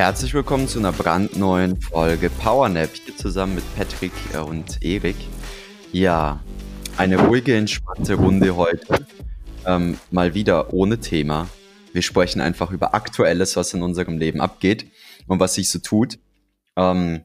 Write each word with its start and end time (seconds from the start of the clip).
Herzlich 0.00 0.32
willkommen 0.32 0.66
zu 0.66 0.78
einer 0.78 0.92
brandneuen 0.92 1.78
Folge 1.78 2.30
Powernap 2.30 2.88
hier 3.04 3.14
zusammen 3.18 3.56
mit 3.56 3.76
Patrick 3.76 4.12
und 4.46 4.82
Erik. 4.82 5.16
Ja, 5.92 6.42
eine 6.96 7.18
ruhige, 7.26 7.54
entspannte 7.54 8.14
Runde 8.14 8.56
heute. 8.56 9.06
Ähm, 9.66 9.98
mal 10.10 10.32
wieder 10.32 10.72
ohne 10.72 11.00
Thema. 11.00 11.50
Wir 11.92 12.00
sprechen 12.00 12.40
einfach 12.40 12.70
über 12.70 12.94
Aktuelles, 12.94 13.56
was 13.56 13.74
in 13.74 13.82
unserem 13.82 14.16
Leben 14.16 14.40
abgeht 14.40 14.90
und 15.26 15.38
was 15.38 15.52
sich 15.52 15.68
so 15.68 15.80
tut. 15.80 16.18
Ähm, 16.76 17.24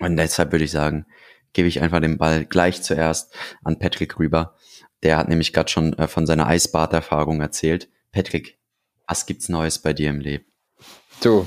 und 0.00 0.16
deshalb 0.16 0.52
würde 0.52 0.64
ich 0.64 0.70
sagen, 0.70 1.04
gebe 1.52 1.68
ich 1.68 1.82
einfach 1.82 2.00
den 2.00 2.16
Ball 2.16 2.46
gleich 2.46 2.80
zuerst 2.80 3.34
an 3.62 3.78
Patrick 3.78 4.18
rüber. 4.18 4.56
Der 5.02 5.18
hat 5.18 5.28
nämlich 5.28 5.52
gerade 5.52 5.68
schon 5.68 5.92
äh, 5.98 6.08
von 6.08 6.26
seiner 6.26 6.46
Eisbaderfahrung 6.46 7.42
erzählt. 7.42 7.90
Patrick, 8.12 8.58
was 9.06 9.26
gibt's 9.26 9.50
Neues 9.50 9.78
bei 9.78 9.92
dir 9.92 10.08
im 10.08 10.20
Leben? 10.20 10.46
Du, 11.20 11.44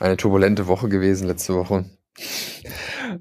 eine 0.00 0.16
turbulente 0.16 0.66
Woche 0.66 0.88
gewesen 0.88 1.28
letzte 1.28 1.54
Woche. 1.54 1.84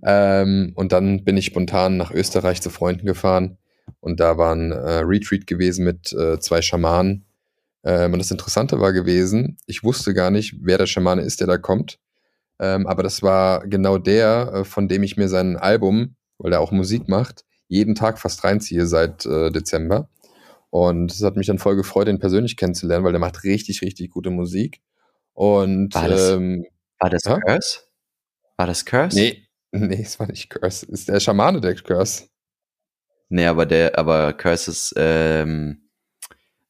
ähm, 0.04 0.72
und 0.76 0.92
dann 0.92 1.24
bin 1.24 1.38
ich 1.38 1.46
spontan 1.46 1.98
nach 1.98 2.12
Österreich 2.12 2.62
zu 2.62 2.70
Freunden 2.70 3.06
gefahren 3.06 3.58
und 4.00 4.20
da 4.20 4.38
war 4.38 4.56
ein 4.56 4.72
äh, 4.72 5.02
Retreat 5.04 5.46
gewesen 5.46 5.86
mit 5.86 6.12
äh, 6.14 6.40
zwei 6.40 6.62
Schamanen. 6.62 7.26
Ähm, 7.84 8.14
und 8.14 8.20
das 8.20 8.32
Interessante 8.32 8.80
war 8.80 8.94
gewesen, 8.94 9.58
ich 9.68 9.84
wusste 9.84 10.14
gar 10.14 10.32
nicht, 10.32 10.56
wer 10.62 10.78
der 10.78 10.88
Schamane 10.88 11.22
ist, 11.22 11.40
der 11.40 11.48
da 11.48 11.58
kommt. 11.58 12.00
Ähm, 12.60 12.88
aber 12.88 13.04
das 13.04 13.22
war 13.22 13.68
genau 13.68 13.98
der, 13.98 14.52
äh, 14.54 14.64
von 14.64 14.88
dem 14.88 15.04
ich 15.04 15.18
mir 15.18 15.30
sein 15.30 15.58
Album, 15.58 16.16
weil 16.38 16.52
er 16.52 16.60
auch 16.60 16.72
Musik 16.72 17.08
macht, 17.08 17.46
jeden 17.68 17.96
Tag 17.96 18.20
fast 18.20 18.44
reinziehe 18.44 18.86
seit 18.86 19.26
äh, 19.26 19.52
Dezember. 19.52 20.10
Und 20.70 21.12
es 21.12 21.24
hat 21.24 21.36
mich 21.36 21.48
dann 21.48 21.58
voll 21.58 21.76
gefreut, 21.76 22.08
ihn 22.08 22.20
persönlich 22.20 22.58
kennenzulernen, 22.58 23.04
weil 23.04 23.14
der 23.14 23.20
macht 23.20 23.44
richtig, 23.44 23.82
richtig 23.82 24.12
gute 24.12 24.30
Musik. 24.30 24.82
Und 25.34 25.96
War 25.96 26.10
das, 26.10 26.32
ähm, 26.32 26.66
war 27.00 27.10
das 27.10 27.24
ja? 27.26 27.40
Curse? 27.40 27.80
War 28.58 28.68
das 28.68 28.86
Curse? 28.86 29.16
nee, 29.18 29.48
nee, 29.72 30.02
es 30.02 30.20
war 30.20 30.28
nicht 30.28 30.50
Curse. 30.50 30.86
Ist 30.88 31.10
der 31.10 31.20
Schamane, 31.20 31.62
der 31.62 31.76
Curse. 31.76 32.26
Nee, 33.30 33.46
aber 33.46 33.66
der, 33.66 33.98
aber 33.98 34.34
Curse 34.34 34.72
ist, 34.72 34.94
ähm, 34.98 35.90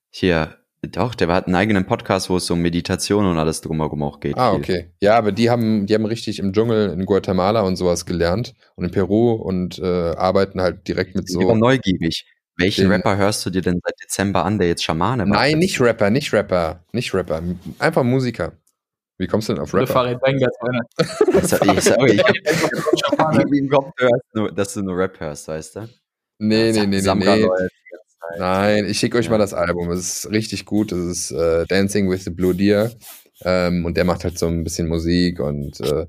hier, 0.10 0.58
doch, 0.82 1.16
der 1.16 1.28
hat 1.30 1.48
einen 1.48 1.56
eigenen 1.56 1.86
Podcast, 1.86 2.30
wo 2.30 2.38
es 2.38 2.50
um 2.50 2.62
Meditation 2.62 3.26
und 3.26 3.38
alles 3.38 3.62
drumherum 3.62 4.04
auch 4.04 4.20
geht. 4.20 4.38
Ah, 4.38 4.52
viel. 4.52 4.60
okay. 4.60 4.92
Ja, 5.02 5.18
aber 5.18 5.32
die 5.32 5.50
haben, 5.50 5.86
die 5.86 5.94
haben 5.94 6.06
richtig 6.06 6.40
im 6.40 6.54
Dschungel 6.54 6.92
in 6.92 7.06
Guatemala 7.06 7.62
und 7.62 7.76
sowas 7.76 8.06
gelernt 8.06 8.54
und 8.76 8.86
in 8.86 8.92
Peru 8.92 9.34
und 9.34 9.80
äh, 9.80 9.86
arbeiten 9.86 10.62
halt 10.62 10.88
direkt 10.88 11.16
mit 11.16 11.30
Ich 11.30 11.38
bin 11.38 11.48
so. 11.48 11.56
neugierig. 11.56 12.26
Welchen 12.58 12.92
Rapper 12.92 13.16
hörst 13.16 13.46
du 13.46 13.50
dir 13.50 13.62
denn 13.62 13.80
seit 13.82 13.96
Dezember 14.04 14.44
an, 14.44 14.58
der 14.58 14.68
jetzt 14.68 14.84
Schamane 14.84 15.26
macht? 15.26 15.40
Nein, 15.40 15.60
nicht 15.60 15.80
Rapper, 15.80 16.10
nicht 16.10 16.34
Rapper, 16.34 16.84
nicht 16.92 17.14
Rapper. 17.14 17.42
Einfach 17.80 18.04
Musiker. 18.04 18.52
Wie 19.20 19.28
kommst 19.28 19.50
du 19.50 19.54
denn 19.54 19.62
auf 19.62 19.74
Rapper? 19.74 19.88
Farid 19.88 20.20
Bang. 20.22 20.40
So, 20.40 21.58
ich, 21.74 21.82
sorry, 21.84 22.14
ich 22.14 22.24
hab 22.24 23.36
irgendwie 23.36 23.60
im 23.60 23.70
Kopf 23.70 23.94
gehört, 23.96 24.58
dass 24.58 24.74
du 24.74 24.82
nur 24.82 24.98
Rap 24.98 25.20
hörst, 25.20 25.48
weißt 25.50 25.76
du? 25.76 25.90
Nee, 26.40 26.72
nee, 26.72 26.88
nee, 26.88 27.02
nee. 27.02 27.48
Nein, 28.38 28.86
ich 28.86 28.98
schicke 28.98 29.18
euch 29.18 29.26
Ja. 29.26 29.32
mal 29.32 29.38
das 29.38 29.54
Album. 29.54 29.92
Es 29.92 30.24
ist 30.26 30.32
richtig 30.32 30.66
gut. 30.66 30.94
Es 30.94 31.30
ist 31.30 31.32
äh, 31.32 31.66
Dancing 31.68 32.10
with 32.10 32.24
the 32.24 32.30
Blue 32.30 32.56
Deer. 32.56 32.92
Ähm, 33.44 33.86
und 33.86 33.98
der 33.98 34.06
macht 34.06 34.24
halt 34.24 34.40
so 34.40 34.48
ein 34.48 34.64
bisschen 34.64 34.88
Musik 34.88 35.40
und 35.40 35.80
äh, 35.82 36.08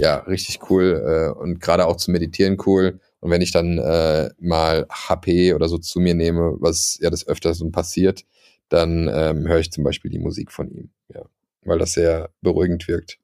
ja, 0.00 0.18
richtig 0.20 0.60
cool. 0.70 1.02
Äh, 1.36 1.38
und 1.38 1.60
gerade 1.60 1.86
auch 1.86 1.96
zu 1.96 2.10
meditieren 2.10 2.56
cool. 2.66 3.00
Und 3.20 3.30
wenn 3.30 3.42
ich 3.42 3.52
dann 3.52 3.78
äh, 3.78 4.30
mal 4.38 4.86
HP 4.90 5.52
oder 5.54 5.68
so 5.68 5.76
zu 5.78 6.00
mir 6.00 6.14
nehme, 6.14 6.56
was 6.60 6.98
ja 7.02 7.10
das 7.10 7.26
öfter 7.26 7.52
so 7.52 7.68
passiert, 7.70 8.24
dann 8.68 9.10
ähm, 9.12 9.46
höre 9.46 9.58
ich 9.58 9.70
zum 9.72 9.84
Beispiel 9.84 10.10
die 10.10 10.18
Musik 10.18 10.52
von 10.52 10.70
ihm. 10.70 10.90
Ja, 11.12 11.22
weil 11.66 11.78
das 11.78 11.92
sehr 11.92 12.30
beruhigend 12.40 12.86
wirkt. 12.88 13.18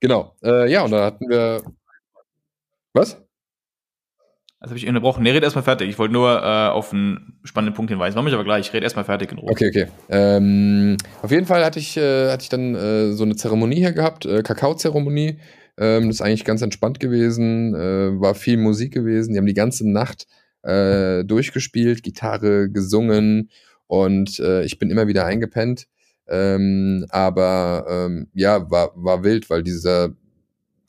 Genau. 0.00 0.36
Äh, 0.42 0.70
ja, 0.70 0.84
und 0.84 0.90
da 0.90 1.04
hatten 1.04 1.28
wir. 1.28 1.62
Was? 2.92 3.22
Das 4.60 4.70
habe 4.70 4.78
ich 4.78 4.86
unterbrochen. 4.86 5.24
Nee, 5.24 5.32
red 5.32 5.42
erstmal 5.42 5.64
fertig. 5.64 5.88
Ich 5.88 5.98
wollte 5.98 6.12
nur 6.12 6.40
äh, 6.40 6.68
auf 6.68 6.92
einen 6.92 7.40
spannenden 7.42 7.74
Punkt 7.74 7.90
hinweisen. 7.90 8.16
Mach 8.16 8.22
mich 8.22 8.32
aber 8.32 8.44
gleich. 8.44 8.68
Ich 8.68 8.72
rede 8.72 8.84
erstmal 8.84 9.04
fertig 9.04 9.32
in 9.32 9.38
Ruhe. 9.38 9.50
Okay, 9.50 9.68
okay. 9.68 9.86
Ähm, 10.08 10.96
auf 11.20 11.32
jeden 11.32 11.46
Fall 11.46 11.64
hatte 11.64 11.80
ich, 11.80 11.96
äh, 11.96 12.30
hatte 12.30 12.42
ich 12.42 12.48
dann 12.48 12.76
äh, 12.76 13.12
so 13.12 13.24
eine 13.24 13.34
Zeremonie 13.34 13.76
hier 13.76 13.92
gehabt, 13.92 14.24
äh, 14.24 14.42
Kakaozeremonie. 14.42 15.40
Ähm, 15.78 16.06
das 16.06 16.16
ist 16.16 16.22
eigentlich 16.22 16.44
ganz 16.44 16.62
entspannt 16.62 17.00
gewesen, 17.00 17.74
äh, 17.74 18.20
war 18.20 18.36
viel 18.36 18.56
Musik 18.56 18.92
gewesen. 18.92 19.32
Die 19.32 19.38
haben 19.38 19.46
die 19.46 19.54
ganze 19.54 19.90
Nacht 19.90 20.28
äh, 20.62 21.24
durchgespielt, 21.24 22.04
Gitarre, 22.04 22.70
gesungen 22.70 23.50
und 23.88 24.38
ich 24.38 24.78
bin 24.78 24.88
immer 24.90 25.06
wieder 25.06 25.26
eingepennt. 25.26 25.86
Ähm, 26.28 27.06
aber 27.10 27.86
ähm, 27.88 28.28
ja, 28.34 28.70
war, 28.70 28.92
war 28.94 29.24
wild, 29.24 29.50
weil 29.50 29.62
dieser 29.62 30.14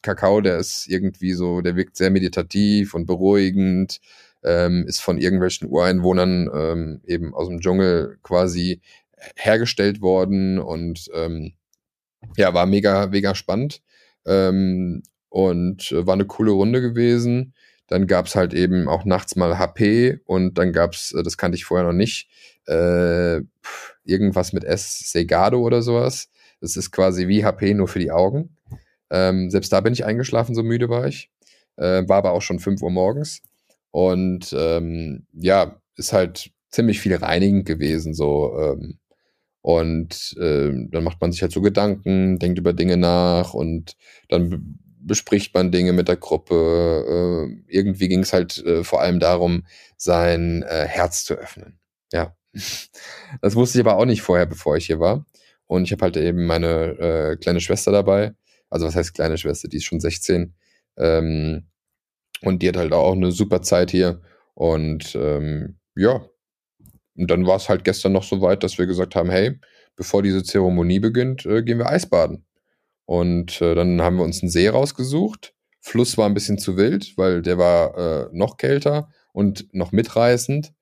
Kakao, 0.02 0.42
der 0.42 0.58
ist 0.58 0.88
irgendwie 0.88 1.34
so, 1.34 1.62
der 1.62 1.76
wirkt 1.76 1.98
sehr 1.98 2.12
meditativ 2.12 2.94
und 2.94 3.06
beruhigend, 3.08 4.00
ähm, 4.44 4.86
ist 4.88 5.00
von 5.02 5.18
irgendwelchen 5.18 5.70
Ureinwohnern 5.70 6.50
ähm, 6.54 7.02
eben 7.08 7.34
aus 7.34 7.48
dem 7.48 7.62
Dschungel 7.62 8.18
quasi 8.22 8.82
hergestellt 9.36 10.02
worden 10.02 10.60
und 10.60 11.10
ähm, 11.14 11.54
ja, 12.38 12.54
war 12.54 12.66
mega, 12.66 13.08
mega 13.08 13.36
spannend 13.36 13.82
ähm, 14.26 15.04
und 15.30 15.92
äh, 15.92 16.06
war 16.06 16.14
eine 16.14 16.26
coole 16.26 16.52
Runde 16.52 16.82
gewesen. 16.82 17.54
Dann 17.88 18.08
gab's 18.08 18.36
halt 18.36 18.54
eben 18.54 18.88
auch 18.88 19.06
nachts 19.06 19.36
mal 19.36 19.58
HP 19.58 20.20
und 20.26 20.58
dann 20.58 20.72
gab's, 20.72 21.12
äh, 21.12 21.24
das 21.24 21.38
kannte 21.38 21.56
ich 21.56 21.66
vorher 21.66 21.86
noch 21.86 21.94
nicht, 21.94 22.30
äh, 22.68 23.42
irgendwas 24.06 24.54
mit 24.54 24.64
S, 24.64 25.12
Segado 25.12 25.62
oder 25.62 25.82
sowas. 25.82 26.30
Das 26.62 26.78
ist 26.78 26.92
quasi 26.92 27.28
wie 27.28 27.44
HP 27.44 27.74
nur 27.74 27.88
für 27.88 28.00
die 28.00 28.12
Augen. 28.12 28.58
Ähm, 29.10 29.50
selbst 29.50 29.72
da 29.74 29.82
bin 29.82 29.94
ich 29.94 30.06
eingeschlafen, 30.06 30.56
so 30.56 30.64
müde 30.64 30.90
war 30.90 31.08
ich. 31.08 31.30
Äh, 31.76 32.08
war 32.08 32.18
aber 32.18 32.32
auch 32.32 32.42
schon 32.42 32.60
5 32.60 32.82
Uhr 32.82 32.92
morgens. 32.92 33.42
Und 33.92 34.56
ähm, 34.58 35.28
ja, 35.34 35.80
ist 35.96 36.14
halt 36.14 36.52
ziemlich 36.70 37.00
viel 37.00 37.16
reinigend 37.16 37.66
gewesen. 37.66 38.14
So, 38.14 38.58
ähm, 38.60 38.98
und 39.62 40.36
ähm, 40.42 40.90
dann 40.92 41.04
macht 41.04 41.22
man 41.22 41.32
sich 41.32 41.42
halt 41.42 41.52
so 41.52 41.62
Gedanken, 41.62 42.40
denkt 42.40 42.60
über 42.60 42.74
Dinge 42.74 42.98
nach 42.98 43.54
und 43.54 43.96
dann 44.28 44.80
bespricht 45.06 45.54
man 45.54 45.72
Dinge 45.72 45.94
mit 45.94 46.08
der 46.08 46.18
Gruppe. 46.18 47.50
Äh, 47.50 47.64
irgendwie 47.68 48.08
ging 48.08 48.22
es 48.22 48.34
halt 48.34 48.58
äh, 48.66 48.84
vor 48.84 49.02
allem 49.02 49.20
darum, 49.20 49.66
sein 49.98 50.64
äh, 50.64 50.86
Herz 50.88 51.24
zu 51.26 51.36
öffnen. 51.36 51.80
Ja. 52.12 52.36
Das 53.42 53.56
wusste 53.56 53.80
ich 53.80 53.86
aber 53.86 53.98
auch 53.98 54.06
nicht 54.06 54.22
vorher, 54.22 54.46
bevor 54.46 54.78
ich 54.78 54.86
hier 54.86 55.00
war. 55.00 55.26
Und 55.66 55.86
ich 55.86 55.92
habe 55.92 56.04
halt 56.04 56.18
eben 56.18 56.46
meine 56.46 57.00
äh, 57.00 57.36
kleine 57.38 57.62
Schwester 57.62 57.92
dabei. 57.92 58.36
Also 58.70 58.86
was 58.86 58.96
heißt 58.96 59.16
kleine 59.16 59.38
Schwester? 59.38 59.68
Die 59.68 59.78
ist 59.78 59.86
schon 59.86 60.00
16. 60.00 60.54
Ähm, 60.98 61.68
und 62.42 62.62
die 62.62 62.68
hat 62.68 62.78
halt 62.78 62.94
auch 62.94 63.14
eine 63.14 63.32
super 63.32 63.62
Zeit 63.64 63.90
hier. 63.90 64.22
Und 64.54 65.16
ähm, 65.16 65.80
ja, 65.96 66.24
und 67.16 67.30
dann 67.30 67.46
war 67.46 67.58
es 67.58 67.70
halt 67.70 67.84
gestern 67.84 68.12
noch 68.12 68.24
so 68.24 68.42
weit, 68.42 68.64
dass 68.64 68.78
wir 68.78 68.86
gesagt 68.86 69.16
haben, 69.16 69.30
hey, 69.30 69.60
bevor 69.96 70.24
diese 70.24 70.44
Zeremonie 70.44 71.00
beginnt, 71.00 71.46
äh, 71.46 71.64
gehen 71.64 71.78
wir 71.78 71.90
Eisbaden. 71.90 72.46
Und 73.06 73.62
äh, 73.62 73.76
dann 73.76 74.02
haben 74.02 74.18
wir 74.18 74.24
uns 74.24 74.42
einen 74.42 74.50
See 74.50 74.68
rausgesucht. 74.70 75.54
Fluss 75.82 76.18
war 76.18 76.28
ein 76.28 76.34
bisschen 76.34 76.58
zu 76.58 76.78
wild, 76.78 77.18
weil 77.18 77.42
der 77.42 77.58
war 77.58 77.98
äh, 77.98 78.30
noch 78.32 78.58
kälter 78.58 79.10
und 79.34 79.68
noch 79.74 79.92
mitreißend. 79.92 80.74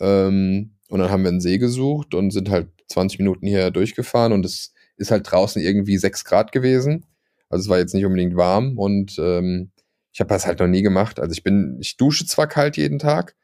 Ähm, 0.00 0.76
und 0.88 0.98
dann 1.00 1.10
haben 1.10 1.22
wir 1.22 1.30
einen 1.30 1.40
See 1.40 1.58
gesucht 1.58 2.14
und 2.14 2.32
sind 2.32 2.50
halt 2.50 2.68
20 2.88 3.18
Minuten 3.20 3.46
hier 3.46 3.70
durchgefahren 3.70 4.32
und 4.32 4.44
es 4.44 4.74
ist 4.96 5.10
halt 5.10 5.30
draußen 5.30 5.62
irgendwie 5.62 5.96
6 5.96 6.24
Grad 6.24 6.52
gewesen. 6.52 7.06
Also 7.48 7.62
es 7.62 7.68
war 7.68 7.78
jetzt 7.78 7.94
nicht 7.94 8.04
unbedingt 8.04 8.36
warm 8.36 8.78
und 8.78 9.18
ähm, 9.18 9.70
ich 10.12 10.20
habe 10.20 10.28
das 10.28 10.46
halt 10.46 10.60
noch 10.60 10.66
nie 10.66 10.82
gemacht. 10.82 11.20
Also 11.20 11.32
ich 11.32 11.42
bin, 11.42 11.78
ich 11.80 11.96
dusche 11.96 12.26
zwar 12.26 12.48
kalt 12.48 12.76
jeden 12.76 12.98
Tag, 12.98 13.36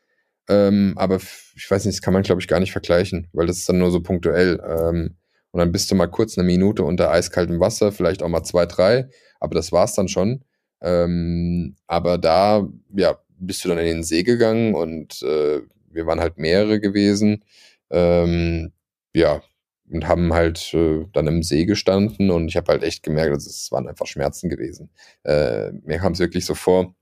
ähm, 0.48 0.92
aber 0.96 1.16
ich 1.16 1.70
weiß 1.70 1.84
nicht, 1.84 1.96
das 1.96 2.02
kann 2.02 2.14
man 2.14 2.22
glaube 2.22 2.40
ich 2.40 2.48
gar 2.48 2.60
nicht 2.60 2.72
vergleichen, 2.72 3.28
weil 3.32 3.46
das 3.46 3.58
ist 3.58 3.68
dann 3.68 3.78
nur 3.78 3.90
so 3.90 4.00
punktuell. 4.00 4.60
Ähm, 4.66 5.16
und 5.56 5.60
dann 5.60 5.72
bist 5.72 5.90
du 5.90 5.94
mal 5.94 6.06
kurz 6.06 6.36
eine 6.36 6.46
Minute 6.46 6.82
unter 6.82 7.10
eiskaltem 7.10 7.60
Wasser, 7.60 7.90
vielleicht 7.90 8.22
auch 8.22 8.28
mal 8.28 8.44
zwei, 8.44 8.66
drei, 8.66 9.08
aber 9.40 9.54
das 9.54 9.72
war's 9.72 9.94
dann 9.94 10.06
schon. 10.06 10.44
Ähm, 10.82 11.76
aber 11.86 12.18
da, 12.18 12.68
ja, 12.94 13.18
bist 13.38 13.64
du 13.64 13.70
dann 13.70 13.78
in 13.78 13.86
den 13.86 14.02
See 14.02 14.22
gegangen 14.22 14.74
und 14.74 15.22
äh, 15.22 15.62
wir 15.88 16.04
waren 16.04 16.20
halt 16.20 16.36
mehrere 16.36 16.78
gewesen. 16.78 17.42
Ähm, 17.88 18.74
ja, 19.14 19.40
und 19.88 20.06
haben 20.06 20.34
halt 20.34 20.74
äh, 20.74 21.06
dann 21.14 21.26
im 21.26 21.42
See 21.42 21.64
gestanden 21.64 22.30
und 22.30 22.48
ich 22.48 22.58
habe 22.58 22.72
halt 22.72 22.82
echt 22.82 23.02
gemerkt, 23.02 23.34
dass 23.34 23.46
es 23.46 23.72
waren 23.72 23.88
einfach 23.88 24.06
Schmerzen 24.06 24.50
gewesen. 24.50 24.90
Äh, 25.22 25.72
mir 25.84 25.96
kam 25.96 26.12
es 26.12 26.18
wirklich 26.18 26.44
so 26.44 26.54
vor, 26.54 26.94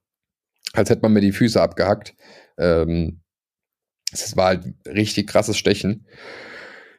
als 0.74 0.90
hätte 0.90 1.02
man 1.02 1.12
mir 1.12 1.22
die 1.22 1.32
Füße 1.32 1.60
abgehackt. 1.60 2.14
Ähm, 2.56 3.18
es 4.12 4.36
war 4.36 4.46
halt 4.46 4.74
richtig 4.86 5.26
krasses 5.26 5.56
Stechen. 5.56 6.06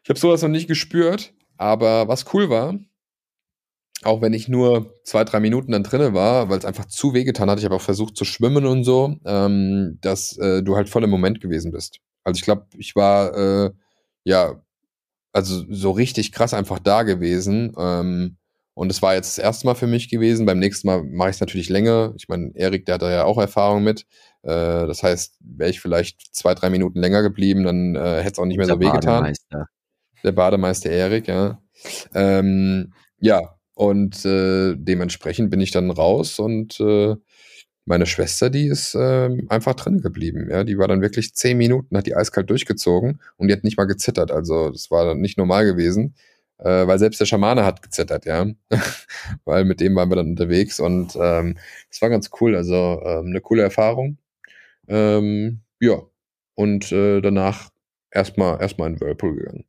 Ich 0.03 0.09
habe 0.09 0.19
sowas 0.19 0.41
noch 0.41 0.49
nicht 0.49 0.67
gespürt, 0.67 1.33
aber 1.57 2.07
was 2.07 2.33
cool 2.33 2.49
war, 2.49 2.75
auch 4.03 4.21
wenn 4.21 4.33
ich 4.33 4.47
nur 4.47 4.93
zwei, 5.03 5.23
drei 5.23 5.39
Minuten 5.39 5.71
dann 5.71 5.83
drinne 5.83 6.13
war, 6.13 6.49
weil 6.49 6.59
es 6.59 6.65
einfach 6.65 6.85
zu 6.85 7.13
wehgetan 7.13 7.49
hat, 7.49 7.59
ich 7.59 7.65
habe 7.65 7.75
auch 7.75 7.81
versucht 7.81 8.15
zu 8.17 8.25
schwimmen 8.25 8.65
und 8.65 8.83
so, 8.83 9.15
ähm, 9.25 9.97
dass 10.01 10.37
äh, 10.37 10.61
du 10.61 10.75
halt 10.75 10.89
voll 10.89 11.03
im 11.03 11.09
Moment 11.09 11.41
gewesen 11.41 11.71
bist. 11.71 11.99
Also 12.23 12.37
ich 12.39 12.43
glaube, 12.43 12.65
ich 12.77 12.95
war 12.95 13.35
äh, 13.35 13.71
ja 14.23 14.61
also 15.35 15.65
so 15.69 15.91
richtig 15.91 16.31
krass 16.31 16.53
einfach 16.53 16.79
da 16.79 17.03
gewesen. 17.03 17.73
Ähm, 17.77 18.37
und 18.73 18.91
es 18.91 19.01
war 19.01 19.15
jetzt 19.15 19.37
das 19.37 19.43
erste 19.43 19.67
Mal 19.67 19.75
für 19.75 19.87
mich 19.87 20.09
gewesen. 20.09 20.45
Beim 20.45 20.59
nächsten 20.59 20.87
Mal 20.87 21.03
mache 21.03 21.29
ich 21.29 21.35
es 21.35 21.39
natürlich 21.41 21.69
länger. 21.69 22.13
Ich 22.17 22.29
meine, 22.29 22.51
Erik, 22.55 22.85
der 22.85 22.95
hat 22.95 23.01
da 23.01 23.11
ja 23.11 23.23
auch 23.25 23.37
Erfahrung 23.37 23.83
mit. 23.83 24.05
Äh, 24.43 24.87
das 24.87 25.03
heißt, 25.03 25.37
wäre 25.41 25.69
ich 25.69 25.81
vielleicht 25.81 26.33
zwei, 26.33 26.53
drei 26.53 26.69
Minuten 26.69 26.99
länger 26.99 27.21
geblieben, 27.21 27.63
dann 27.63 27.95
äh, 27.95 28.21
hätte 28.21 28.33
es 28.33 28.39
auch 28.39 28.45
nicht 28.45 28.57
mehr 28.57 28.65
so 28.65 28.79
wehgetan. 28.79 29.33
Der 30.25 30.31
Bademeister 30.31 30.89
Erik, 30.89 31.27
ja. 31.27 31.61
Ähm, 32.13 32.93
ja, 33.19 33.55
und 33.75 34.25
äh, 34.25 34.75
dementsprechend 34.75 35.51
bin 35.51 35.61
ich 35.61 35.71
dann 35.71 35.91
raus 35.91 36.39
und 36.39 36.79
äh, 36.79 37.15
meine 37.85 38.07
Schwester, 38.07 38.49
die 38.49 38.67
ist 38.67 38.95
äh, 38.95 39.29
einfach 39.49 39.75
drin 39.75 40.01
geblieben. 40.01 40.47
Ja, 40.49 40.63
die 40.63 40.77
war 40.77 40.87
dann 40.87 41.01
wirklich 41.01 41.35
zehn 41.35 41.57
Minuten, 41.57 41.95
hat 41.95 42.07
die 42.07 42.15
eiskalt 42.15 42.49
durchgezogen 42.49 43.21
und 43.37 43.47
die 43.47 43.53
hat 43.53 43.63
nicht 43.63 43.77
mal 43.77 43.85
gezittert. 43.85 44.31
Also 44.31 44.71
das 44.71 44.89
war 44.91 45.13
nicht 45.13 45.37
normal 45.37 45.65
gewesen, 45.65 46.15
äh, 46.57 46.87
weil 46.87 46.97
selbst 46.99 47.21
der 47.21 47.25
Schamane 47.25 47.63
hat 47.65 47.83
gezittert, 47.83 48.25
ja, 48.25 48.47
weil 49.45 49.65
mit 49.65 49.81
dem 49.81 49.95
waren 49.95 50.09
wir 50.09 50.15
dann 50.15 50.29
unterwegs 50.31 50.79
und 50.79 51.15
ähm, 51.21 51.57
das 51.89 52.01
war 52.01 52.09
ganz 52.09 52.31
cool. 52.41 52.55
Also 52.55 52.75
ähm, 53.05 53.27
eine 53.27 53.41
coole 53.41 53.61
Erfahrung. 53.63 54.17
Ähm, 54.87 55.61
ja, 55.79 56.01
und 56.55 56.91
äh, 56.91 57.21
danach 57.21 57.69
erstmal 58.11 58.61
erstmal 58.61 58.89
in 58.91 58.99
Whirlpool 59.01 59.35
gegangen. 59.35 59.65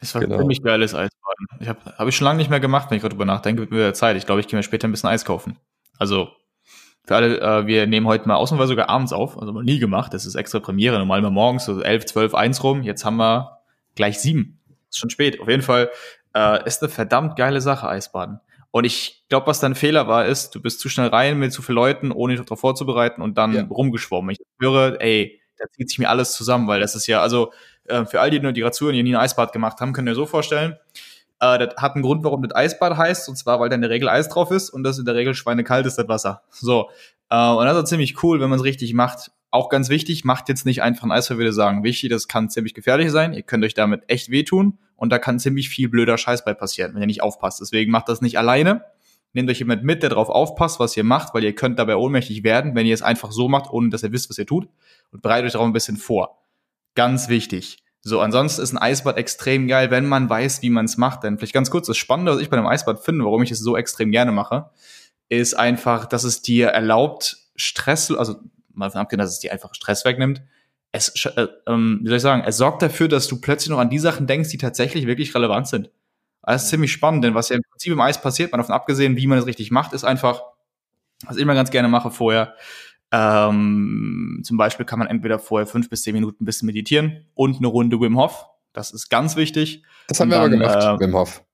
Das 0.00 0.14
war 0.14 0.22
genau. 0.22 0.38
ziemlich 0.38 0.62
geiles 0.62 0.94
Eisbaden. 0.94 1.46
Ich 1.60 1.68
habe 1.68 1.78
hab 1.96 2.08
ich 2.08 2.16
schon 2.16 2.24
lange 2.24 2.38
nicht 2.38 2.50
mehr 2.50 2.58
gemacht, 2.58 2.90
wenn 2.90 2.96
ich 2.96 3.02
gerade 3.02 3.14
drüber 3.14 3.24
nachdenke, 3.24 3.62
mit 3.62 3.72
der 3.72 3.94
Zeit. 3.94 4.16
Ich 4.16 4.26
glaube, 4.26 4.40
ich 4.40 4.48
gehe 4.48 4.56
mir 4.56 4.64
später 4.64 4.88
ein 4.88 4.90
bisschen 4.90 5.08
Eis 5.08 5.24
kaufen. 5.24 5.58
Also 5.96 6.28
für 7.04 7.16
alle, 7.16 7.40
äh, 7.40 7.66
wir 7.66 7.86
nehmen 7.86 8.06
heute 8.06 8.28
mal 8.28 8.36
ausnahmsweise 8.36 8.70
sogar 8.70 8.88
abends 8.88 9.12
auf, 9.12 9.38
also 9.38 9.52
mal 9.52 9.64
nie 9.64 9.78
gemacht, 9.78 10.14
das 10.14 10.26
ist 10.26 10.34
extra 10.34 10.60
Premiere, 10.60 10.98
normal 10.98 11.18
immer 11.18 11.30
morgens 11.30 11.64
so 11.64 11.80
11, 11.80 12.06
12, 12.06 12.34
1 12.34 12.64
rum, 12.64 12.82
jetzt 12.82 13.04
haben 13.04 13.16
wir 13.16 13.58
gleich 13.94 14.20
7. 14.20 14.60
Ist 14.88 14.98
schon 14.98 15.10
spät. 15.10 15.40
Auf 15.40 15.48
jeden 15.48 15.62
Fall 15.62 15.90
äh, 16.34 16.66
ist 16.66 16.82
eine 16.82 16.90
verdammt 16.90 17.36
geile 17.36 17.60
Sache, 17.60 17.88
Eisbaden. 17.88 18.40
Und 18.70 18.84
ich 18.84 19.24
glaube, 19.28 19.46
was 19.46 19.60
dein 19.60 19.74
Fehler 19.74 20.08
war, 20.08 20.26
ist, 20.26 20.54
du 20.54 20.62
bist 20.62 20.80
zu 20.80 20.88
schnell 20.88 21.08
rein 21.08 21.38
mit 21.38 21.52
zu 21.52 21.60
vielen 21.60 21.76
Leuten, 21.76 22.10
ohne 22.10 22.34
dich 22.34 22.44
darauf 22.44 22.60
vorzubereiten 22.60 23.20
und 23.20 23.36
dann 23.36 23.54
ja. 23.54 23.64
rumgeschwommen. 23.64 24.30
Ich 24.30 24.38
höre, 24.60 25.00
ey, 25.00 25.41
da 25.62 25.70
zieht 25.70 25.88
sich 25.88 25.98
mir 25.98 26.08
alles 26.08 26.32
zusammen, 26.32 26.66
weil 26.66 26.80
das 26.80 26.94
ist 26.94 27.06
ja, 27.06 27.20
also 27.20 27.52
äh, 27.84 28.04
für 28.04 28.20
all 28.20 28.30
die, 28.30 28.40
die 28.40 28.60
gerade 28.60 28.72
zuhören, 28.72 28.96
die 28.96 29.02
nie 29.02 29.14
ein 29.14 29.20
Eisbad 29.20 29.52
gemacht 29.52 29.80
haben, 29.80 29.92
können 29.92 30.08
ihr 30.08 30.14
so 30.14 30.26
vorstellen, 30.26 30.76
äh, 31.40 31.58
das 31.58 31.76
hat 31.76 31.94
einen 31.94 32.02
Grund, 32.02 32.24
warum 32.24 32.42
das 32.42 32.54
Eisbad 32.54 32.96
heißt, 32.96 33.28
und 33.28 33.36
zwar, 33.36 33.60
weil 33.60 33.68
da 33.68 33.74
in 33.74 33.82
der 33.82 33.90
Regel 33.90 34.08
Eis 34.08 34.28
drauf 34.28 34.50
ist 34.50 34.70
und 34.70 34.84
das 34.84 34.98
in 34.98 35.04
der 35.04 35.14
Regel 35.14 35.34
schweinekalt 35.34 35.86
ist, 35.86 35.96
das 35.96 36.08
Wasser. 36.08 36.42
So. 36.50 36.90
Äh, 37.30 37.48
und 37.48 37.64
das 37.64 37.76
ist 37.76 37.88
ziemlich 37.88 38.22
cool, 38.22 38.40
wenn 38.40 38.50
man 38.50 38.58
es 38.58 38.64
richtig 38.64 38.94
macht. 38.94 39.30
Auch 39.50 39.68
ganz 39.68 39.88
wichtig, 39.90 40.24
macht 40.24 40.48
jetzt 40.48 40.64
nicht 40.64 40.82
einfach 40.82 41.04
ein 41.04 41.12
Eis, 41.12 41.28
würde 41.28 41.52
sagen. 41.52 41.84
Wichtig, 41.84 42.10
das 42.10 42.26
kann 42.26 42.48
ziemlich 42.48 42.74
gefährlich 42.74 43.10
sein. 43.10 43.34
Ihr 43.34 43.42
könnt 43.42 43.64
euch 43.64 43.74
damit 43.74 44.04
echt 44.06 44.30
wehtun 44.30 44.78
und 44.96 45.10
da 45.10 45.18
kann 45.18 45.38
ziemlich 45.38 45.68
viel 45.68 45.88
blöder 45.88 46.16
Scheiß 46.16 46.44
bei 46.44 46.54
passieren, 46.54 46.94
wenn 46.94 47.02
ihr 47.02 47.06
nicht 47.06 47.22
aufpasst. 47.22 47.60
Deswegen 47.60 47.90
macht 47.90 48.08
das 48.08 48.22
nicht 48.22 48.38
alleine. 48.38 48.84
Nehmt 49.34 49.50
euch 49.50 49.58
jemand 49.58 49.82
mit, 49.82 50.02
der 50.02 50.10
darauf 50.10 50.28
aufpasst, 50.28 50.78
was 50.78 50.96
ihr 50.96 51.04
macht, 51.04 51.34
weil 51.34 51.42
ihr 51.42 51.54
könnt 51.54 51.78
dabei 51.78 51.96
ohnmächtig 51.96 52.44
werden, 52.44 52.74
wenn 52.74 52.86
ihr 52.86 52.94
es 52.94 53.02
einfach 53.02 53.32
so 53.32 53.48
macht, 53.48 53.70
ohne 53.70 53.88
dass 53.88 54.02
ihr 54.02 54.12
wisst, 54.12 54.30
was 54.30 54.38
ihr 54.38 54.46
tut. 54.46 54.68
Und 55.12 55.22
bereitet 55.22 55.46
euch 55.46 55.52
darauf 55.52 55.66
ein 55.66 55.72
bisschen 55.72 55.96
vor. 55.96 56.42
Ganz 56.94 57.28
wichtig. 57.28 57.78
So, 58.00 58.20
ansonsten 58.20 58.62
ist 58.62 58.72
ein 58.72 58.78
Eisbad 58.78 59.16
extrem 59.16 59.68
geil, 59.68 59.90
wenn 59.92 60.06
man 60.06 60.28
weiß, 60.28 60.62
wie 60.62 60.70
man 60.70 60.86
es 60.86 60.96
macht. 60.96 61.22
Denn 61.22 61.38
vielleicht 61.38 61.54
ganz 61.54 61.70
kurz, 61.70 61.86
das 61.86 61.96
Spannende, 61.96 62.32
was 62.32 62.40
ich 62.40 62.50
bei 62.50 62.56
einem 62.56 62.66
Eisbad 62.66 63.04
finde, 63.04 63.24
warum 63.24 63.42
ich 63.42 63.52
es 63.52 63.60
so 63.60 63.76
extrem 63.76 64.10
gerne 64.10 64.32
mache, 64.32 64.70
ist 65.28 65.54
einfach, 65.54 66.06
dass 66.06 66.24
es 66.24 66.42
dir 66.42 66.68
erlaubt, 66.68 67.36
Stress, 67.54 68.10
also 68.10 68.40
mal 68.72 68.86
davon 68.86 69.02
abgesehen, 69.02 69.18
dass 69.18 69.30
es 69.30 69.38
dir 69.38 69.52
einfach 69.52 69.74
Stress 69.74 70.04
wegnimmt, 70.04 70.42
es, 70.92 71.24
äh, 71.24 71.46
ähm, 71.66 72.00
wie 72.02 72.08
soll 72.08 72.16
ich 72.16 72.22
sagen, 72.22 72.44
es 72.46 72.58
sorgt 72.58 72.82
dafür, 72.82 73.08
dass 73.08 73.26
du 73.26 73.40
plötzlich 73.40 73.70
noch 73.70 73.78
an 73.78 73.88
die 73.88 73.98
Sachen 73.98 74.26
denkst, 74.26 74.50
die 74.50 74.58
tatsächlich 74.58 75.06
wirklich 75.06 75.34
relevant 75.34 75.68
sind. 75.68 75.90
Das 76.42 76.64
ist 76.64 76.70
ziemlich 76.70 76.92
spannend, 76.92 77.24
denn 77.24 77.34
was 77.34 77.48
ja 77.48 77.56
im 77.56 77.62
Prinzip 77.70 77.92
im 77.92 78.00
Eis 78.00 78.20
passiert, 78.20 78.52
mal 78.52 78.58
davon 78.58 78.74
abgesehen, 78.74 79.16
wie 79.16 79.26
man 79.26 79.38
es 79.38 79.46
richtig 79.46 79.70
macht, 79.70 79.92
ist 79.92 80.04
einfach, 80.04 80.42
was 81.24 81.36
ich 81.36 81.42
immer 81.42 81.54
ganz 81.54 81.70
gerne 81.70 81.88
mache 81.88 82.10
vorher, 82.10 82.54
ähm, 83.12 84.40
zum 84.42 84.56
Beispiel 84.56 84.86
kann 84.86 84.98
man 84.98 85.08
entweder 85.08 85.38
vorher 85.38 85.66
fünf 85.66 85.90
bis 85.90 86.02
zehn 86.02 86.14
Minuten 86.14 86.42
ein 86.42 86.46
bisschen 86.46 86.66
meditieren 86.66 87.26
und 87.34 87.58
eine 87.58 87.66
Runde 87.66 88.00
Wim 88.00 88.18
Hof. 88.18 88.46
Das 88.72 88.90
ist 88.90 89.10
ganz 89.10 89.36
wichtig. 89.36 89.82
Das 90.08 90.18
haben 90.18 90.30
wir 90.30 90.38
dann, 90.38 90.54
aber 90.62 90.74
gemacht, 90.78 91.00
äh, 91.00 91.04
Wim 91.04 91.14
Hof. 91.14 91.44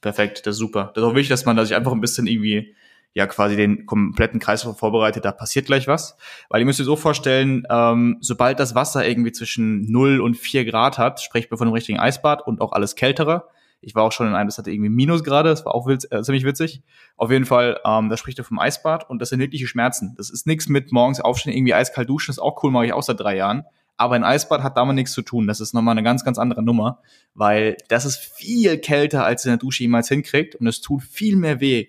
Perfekt, 0.00 0.46
das 0.46 0.56
ist 0.56 0.58
super. 0.58 0.90
Das 0.94 1.04
ist 1.04 1.08
auch 1.08 1.14
wichtig, 1.14 1.28
dass 1.28 1.44
man 1.44 1.56
da 1.56 1.64
sich 1.64 1.76
einfach 1.76 1.92
ein 1.92 2.00
bisschen 2.00 2.26
irgendwie 2.26 2.74
ja 3.12 3.26
quasi 3.26 3.56
den 3.56 3.86
kompletten 3.86 4.40
Kreislauf 4.40 4.78
vorbereitet, 4.78 5.24
da 5.24 5.32
passiert 5.32 5.66
gleich 5.66 5.86
was. 5.88 6.16
Weil 6.48 6.60
ihr 6.60 6.66
müsst 6.66 6.80
euch 6.80 6.86
so 6.86 6.96
vorstellen, 6.96 7.64
ähm, 7.70 8.18
sobald 8.20 8.60
das 8.60 8.74
Wasser 8.74 9.06
irgendwie 9.06 9.32
zwischen 9.32 9.90
0 9.90 10.20
und 10.20 10.36
4 10.36 10.64
Grad 10.64 10.98
hat, 10.98 11.20
sprechen 11.20 11.50
wir 11.50 11.58
von 11.58 11.66
einem 11.66 11.74
richtigen 11.74 11.98
Eisbad 11.98 12.46
und 12.46 12.60
auch 12.60 12.72
alles 12.72 12.94
kältere, 12.94 13.48
ich 13.80 13.94
war 13.94 14.04
auch 14.04 14.12
schon 14.12 14.28
in 14.28 14.34
einem, 14.34 14.48
das 14.48 14.58
hatte 14.58 14.70
irgendwie 14.70 14.90
Minusgrade, 14.90 15.48
das 15.48 15.64
war 15.64 15.74
auch 15.74 15.86
witz, 15.86 16.06
äh, 16.10 16.22
ziemlich 16.22 16.44
witzig. 16.44 16.82
Auf 17.16 17.30
jeden 17.30 17.46
Fall, 17.46 17.80
ähm, 17.84 18.08
da 18.08 18.16
spricht 18.16 18.38
er 18.38 18.44
vom 18.44 18.58
Eisbad 18.58 19.08
und 19.08 19.20
das 19.20 19.30
sind 19.30 19.40
wirkliche 19.40 19.66
Schmerzen. 19.66 20.14
Das 20.16 20.30
ist 20.30 20.46
nichts 20.46 20.68
mit 20.68 20.92
morgens 20.92 21.20
aufstehen, 21.20 21.54
irgendwie 21.54 21.74
eiskalt 21.74 22.08
duschen, 22.08 22.28
das 22.28 22.36
ist 22.36 22.42
auch 22.42 22.62
cool, 22.62 22.70
mache 22.70 22.86
ich 22.86 22.92
auch 22.92 23.02
seit 23.02 23.20
drei 23.20 23.36
Jahren. 23.36 23.64
Aber 23.96 24.14
ein 24.14 24.24
Eisbad 24.24 24.62
hat 24.62 24.76
damit 24.78 24.94
nichts 24.94 25.12
zu 25.12 25.20
tun. 25.20 25.46
Das 25.46 25.60
ist 25.60 25.74
nochmal 25.74 25.92
eine 25.92 26.02
ganz, 26.02 26.24
ganz 26.24 26.38
andere 26.38 26.62
Nummer, 26.62 27.00
weil 27.34 27.76
das 27.88 28.06
ist 28.06 28.18
viel 28.18 28.78
kälter, 28.78 29.24
als 29.24 29.44
in 29.44 29.50
der 29.50 29.58
Dusche 29.58 29.82
jemals 29.82 30.08
hinkriegt 30.08 30.54
und 30.54 30.66
es 30.66 30.80
tut 30.80 31.02
viel 31.02 31.36
mehr 31.36 31.60
weh. 31.60 31.88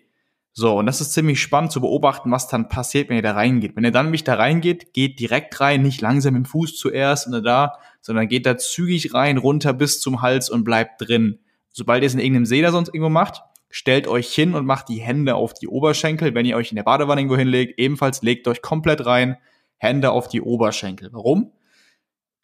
So, 0.53 0.77
und 0.77 0.85
das 0.85 0.99
ist 0.99 1.13
ziemlich 1.13 1.41
spannend 1.41 1.71
zu 1.71 1.79
beobachten, 1.79 2.29
was 2.29 2.49
dann 2.49 2.67
passiert, 2.67 3.07
wenn 3.07 3.15
ihr 3.15 3.21
da 3.21 3.31
reingeht. 3.31 3.77
Wenn 3.77 3.85
ihr 3.85 3.91
dann 3.91 4.07
nämlich 4.07 4.25
da 4.25 4.33
reingeht, 4.33 4.93
geht 4.93 5.19
direkt 5.21 5.61
rein, 5.61 5.81
nicht 5.81 6.01
langsam 6.01 6.35
im 6.35 6.43
Fuß 6.43 6.75
zuerst 6.75 7.27
und 7.27 7.41
da, 7.45 7.77
sondern 8.01 8.27
geht 8.27 8.45
da 8.45 8.57
zügig 8.57 9.13
rein, 9.13 9.37
runter 9.37 9.71
bis 9.71 10.01
zum 10.01 10.21
Hals 10.21 10.49
und 10.49 10.65
bleibt 10.65 11.07
drin 11.07 11.39
sobald 11.71 12.03
ihr 12.03 12.07
es 12.07 12.13
in 12.13 12.19
irgendeinem 12.19 12.45
See 12.45 12.61
da 12.61 12.71
sonst 12.71 12.89
irgendwo 12.89 13.09
macht, 13.09 13.41
stellt 13.69 14.07
euch 14.07 14.33
hin 14.33 14.53
und 14.53 14.65
macht 14.65 14.89
die 14.89 14.99
Hände 14.99 15.35
auf 15.35 15.53
die 15.53 15.67
Oberschenkel. 15.67 16.35
Wenn 16.35 16.45
ihr 16.45 16.57
euch 16.57 16.71
in 16.71 16.75
der 16.75 16.83
Badewanne 16.83 17.21
irgendwo 17.21 17.37
hinlegt, 17.37 17.79
ebenfalls 17.79 18.21
legt 18.21 18.47
euch 18.47 18.61
komplett 18.61 19.05
rein, 19.05 19.37
Hände 19.77 20.11
auf 20.11 20.27
die 20.27 20.41
Oberschenkel. 20.41 21.09
Warum? 21.11 21.53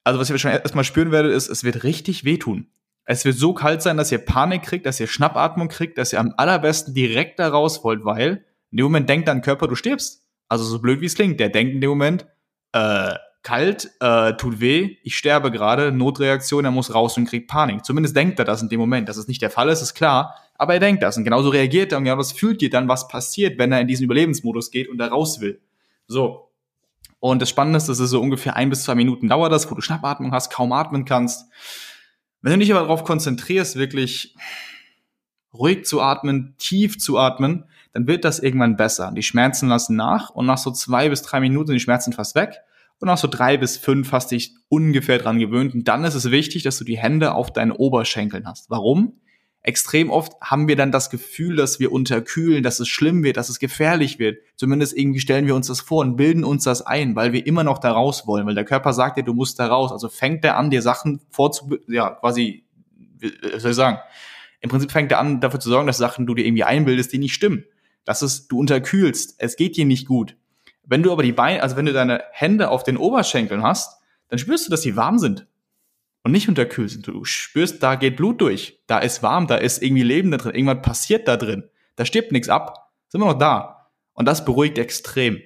Also 0.04 0.20
was 0.20 0.30
ihr 0.30 0.38
schon 0.38 0.52
erstmal 0.52 0.86
spüren 0.86 1.12
werdet, 1.12 1.34
ist, 1.34 1.50
es 1.50 1.64
wird 1.64 1.84
richtig 1.84 2.24
wehtun. 2.24 2.68
Es 3.04 3.26
wird 3.26 3.36
so 3.36 3.54
kalt 3.54 3.82
sein, 3.82 3.98
dass 3.98 4.12
ihr 4.12 4.18
Panik 4.18 4.64
kriegt, 4.64 4.86
dass 4.86 5.00
ihr 5.00 5.08
Schnappatmung 5.08 5.68
kriegt, 5.68 5.98
dass 5.98 6.14
ihr 6.14 6.20
am 6.20 6.34
allerbesten 6.38 6.94
direkt 6.94 7.40
da 7.40 7.50
raus 7.50 7.84
wollt, 7.84 8.04
weil 8.06 8.46
in 8.72 8.78
dem 8.78 8.86
Moment 8.86 9.10
denkt 9.10 9.28
dein 9.28 9.42
Körper, 9.42 9.68
du 9.68 9.76
stirbst. 9.76 10.24
Also 10.50 10.64
so 10.64 10.80
blöd 10.80 11.02
wie 11.02 11.06
es 11.06 11.16
klingt, 11.16 11.40
der 11.40 11.50
denkt 11.50 11.74
in 11.74 11.82
dem 11.82 11.90
Moment, 11.90 12.26
äh, 12.72 13.16
kalt, 13.48 13.92
äh, 14.02 14.34
tut 14.34 14.60
weh, 14.60 14.98
ich 15.04 15.16
sterbe 15.16 15.52
gerade, 15.52 15.94
Notreaktion, 15.94 16.66
er 16.66 16.72
muss 16.72 16.94
raus 16.94 17.16
und 17.16 17.30
kriegt 17.30 17.48
Panik. 17.48 17.86
Zumindest 17.86 18.14
denkt 18.14 18.40
er 18.40 18.44
das 18.44 18.62
in 18.62 18.68
dem 18.68 18.78
Moment. 18.78 19.08
Dass 19.08 19.16
es 19.16 19.30
nicht 19.30 19.42
der 19.42 19.50
Fall 19.50 19.70
ist, 19.70 19.82
ist 19.82 19.94
klar, 19.94 20.36
aber 20.56 20.74
er 20.74 20.82
denkt 20.82 21.02
das 21.02 21.16
und 21.16 21.24
genauso 21.24 21.48
reagiert 21.48 21.94
er 21.94 22.00
und 22.00 22.04
genau 22.04 22.18
das 22.18 22.34
fühlt 22.34 22.62
ihr 22.62 22.70
dann, 22.70 22.90
was 22.90 23.08
passiert, 23.08 23.58
wenn 23.58 23.72
er 23.72 23.80
in 23.80 23.88
diesen 23.88 24.04
Überlebensmodus 24.04 24.70
geht 24.70 24.90
und 24.90 24.98
da 24.98 25.08
raus 25.08 25.40
will. 25.40 25.62
So. 26.08 26.52
Und 27.22 27.42
das 27.42 27.50
Spannende 27.50 27.78
ist, 27.78 27.88
dass 27.88 28.00
es 28.00 28.10
so 28.10 28.20
ungefähr 28.20 28.58
ein 28.58 28.70
bis 28.70 28.84
zwei 28.84 28.96
Minuten 28.96 29.30
dauert 29.30 29.54
das, 29.54 29.72
wo 29.72 29.76
du 29.76 29.82
Schnappatmung 29.82 30.34
hast, 30.34 30.52
kaum 30.52 30.74
atmen 30.74 31.06
kannst. 31.06 31.50
Wenn 32.42 32.52
du 32.52 32.60
dich 32.60 32.72
aber 32.72 32.82
darauf 32.82 33.06
konzentrierst, 33.06 33.78
wirklich 33.78 34.36
ruhig 35.54 35.86
zu 35.86 36.02
atmen, 36.02 36.56
tief 36.58 36.98
zu 36.98 37.18
atmen, 37.18 37.64
dann 37.94 38.08
wird 38.08 38.26
das 38.26 38.40
irgendwann 38.40 38.76
besser. 38.76 39.14
Die 39.16 39.24
Schmerzen 39.24 39.70
lassen 39.70 39.96
nach 39.96 40.32
und 40.32 40.46
nach 40.46 40.58
so 40.58 40.70
zwei 40.72 41.08
bis 41.08 41.22
drei 41.22 41.40
Minuten 41.40 41.68
sind 41.68 41.76
die 41.76 41.80
Schmerzen 41.80 42.12
fast 42.12 42.36
weg 42.36 42.62
und 43.00 43.08
nach 43.08 43.18
so 43.18 43.28
drei 43.28 43.58
bis 43.58 43.78
fünf 43.78 44.12
hast 44.12 44.32
dich 44.32 44.56
ungefähr 44.70 45.20
dran 45.20 45.40
gewöhnt. 45.40 45.74
Und 45.74 45.88
dann 45.88 46.04
ist 46.04 46.16
es 46.16 46.32
wichtig, 46.32 46.64
dass 46.64 46.78
du 46.78 46.84
die 46.84 46.98
Hände 46.98 47.34
auf 47.36 47.54
deinen 47.54 47.72
Oberschenkeln 47.72 48.48
hast. 48.48 48.70
Warum? 48.70 49.20
Extrem 49.62 50.10
oft 50.10 50.34
haben 50.42 50.68
wir 50.68 50.78
dann 50.78 50.94
das 50.94 51.10
Gefühl, 51.10 51.58
dass 51.58 51.80
wir 51.80 51.92
unterkühlen, 51.92 52.64
dass 52.64 52.80
es 52.80 52.88
schlimm 52.88 53.24
wird, 53.24 53.38
dass 53.38 53.50
es 53.50 53.60
gefährlich 53.60 54.18
wird. 54.18 54.38
Zumindest 54.56 54.98
irgendwie 54.98 55.20
stellen 55.20 55.46
wir 55.46 55.56
uns 55.56 55.68
das 55.68 55.82
vor 55.82 56.02
und 56.02 56.16
bilden 56.16 56.44
uns 56.44 56.64
das 56.64 56.82
ein, 56.82 57.16
weil 57.16 57.34
wir 57.34 57.46
immer 57.46 57.66
noch 57.66 57.78
da 57.78 57.92
raus 57.92 58.26
wollen, 58.26 58.48
weil 58.48 58.56
der 58.56 58.64
Körper 58.64 58.94
sagt 58.94 59.18
dir, 59.18 59.24
du 59.24 59.34
musst 59.34 59.60
da 59.60 59.68
raus. 59.68 59.92
Also 59.92 60.08
fängt 60.08 60.46
er 60.46 60.58
an, 60.58 60.70
dir 60.70 60.82
Sachen 60.82 61.20
vorzu, 61.30 61.78
ja, 61.88 62.12
quasi, 62.12 62.64
wie 63.20 63.32
soll 63.58 63.72
ich 63.72 63.78
sagen? 63.78 64.00
Im 64.62 64.70
Prinzip 64.70 64.92
fängt 64.92 65.12
er 65.12 65.20
an, 65.20 65.42
dafür 65.42 65.60
zu 65.60 65.70
sorgen, 65.70 65.86
dass 65.86 65.98
Sachen 65.98 66.26
du 66.26 66.34
dir 66.34 66.46
irgendwie 66.46 66.64
einbildest, 66.64 67.12
die 67.12 67.20
nicht 67.20 67.34
stimmen. 67.34 67.66
Das 68.06 68.22
ist, 68.22 68.48
du 68.48 68.60
unterkühlst, 68.60 69.36
es 69.38 69.58
geht 69.58 69.76
dir 69.76 69.86
nicht 69.86 70.08
gut. 70.08 70.38
Wenn 70.88 71.04
du 71.04 71.12
aber 71.12 71.22
die 71.22 71.34
Beine, 71.34 71.62
also 71.62 71.76
wenn 71.76 71.86
du 71.86 71.94
deine 71.94 72.24
Hände 72.32 72.70
auf 72.70 72.84
den 72.84 72.98
Oberschenkeln 72.98 73.62
hast, 73.62 74.02
dann 74.30 74.40
spürst 74.40 74.66
du, 74.66 74.72
dass 74.72 74.82
sie 74.82 74.96
warm 74.96 75.20
sind. 75.20 75.46
Und 76.24 76.32
nicht 76.32 76.50
unterkühlt 76.50 76.90
sind. 76.90 77.08
Du 77.08 77.24
spürst, 77.24 77.82
da 77.84 77.96
geht 77.96 78.18
Blut 78.18 78.42
durch, 78.42 78.82
da 78.88 79.00
ist 79.00 79.24
warm, 79.24 79.48
da 79.48 79.56
ist 79.56 79.82
irgendwie 79.82 80.04
Leben 80.04 80.32
da 80.32 80.38
drin, 80.38 80.56
irgendwas 80.56 80.82
passiert 80.82 81.28
da 81.28 81.38
drin. 81.38 81.70
Da 81.96 82.06
stirbt 82.06 82.32
nichts 82.32 82.50
ab, 82.50 82.92
sind 83.08 83.22
wir 83.22 83.28
noch 83.28 83.38
da. 83.38 83.92
Und 84.14 84.26
das 84.26 84.44
beruhigt 84.44 84.78
extrem. 84.78 85.42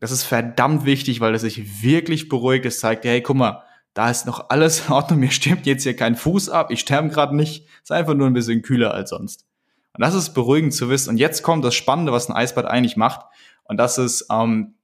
Das 0.00 0.10
ist 0.10 0.24
verdammt 0.24 0.84
wichtig, 0.84 1.20
weil 1.20 1.34
es 1.34 1.42
sich 1.42 1.82
wirklich 1.82 2.28
beruhigt. 2.28 2.64
Es 2.64 2.78
zeigt, 2.78 3.04
hey, 3.04 3.20
guck 3.22 3.36
mal, 3.36 3.64
da 3.94 4.10
ist 4.10 4.26
noch 4.26 4.50
alles 4.50 4.86
in 4.86 4.92
Ordnung, 4.92 5.20
mir 5.20 5.30
stirbt 5.30 5.66
jetzt 5.66 5.84
hier 5.84 5.96
kein 5.96 6.16
Fuß 6.16 6.48
ab, 6.48 6.70
ich 6.70 6.80
sterbe 6.80 7.08
gerade 7.08 7.34
nicht, 7.34 7.66
ist 7.82 7.92
einfach 7.92 8.14
nur 8.14 8.26
ein 8.26 8.32
bisschen 8.32 8.62
kühler 8.62 8.92
als 8.92 9.10
sonst. 9.10 9.46
Und 9.94 10.00
das 10.02 10.14
ist 10.14 10.34
beruhigend 10.34 10.74
zu 10.74 10.90
wissen. 10.90 11.10
Und 11.10 11.18
jetzt 11.18 11.42
kommt 11.42 11.64
das 11.64 11.74
Spannende, 11.74 12.12
was 12.12 12.28
ein 12.28 12.36
Eisbad 12.36 12.66
eigentlich 12.66 12.96
macht. 12.96 13.26
Und 13.64 13.76
das 13.76 13.96
ist, 13.96 14.26
ähm, 14.30 14.74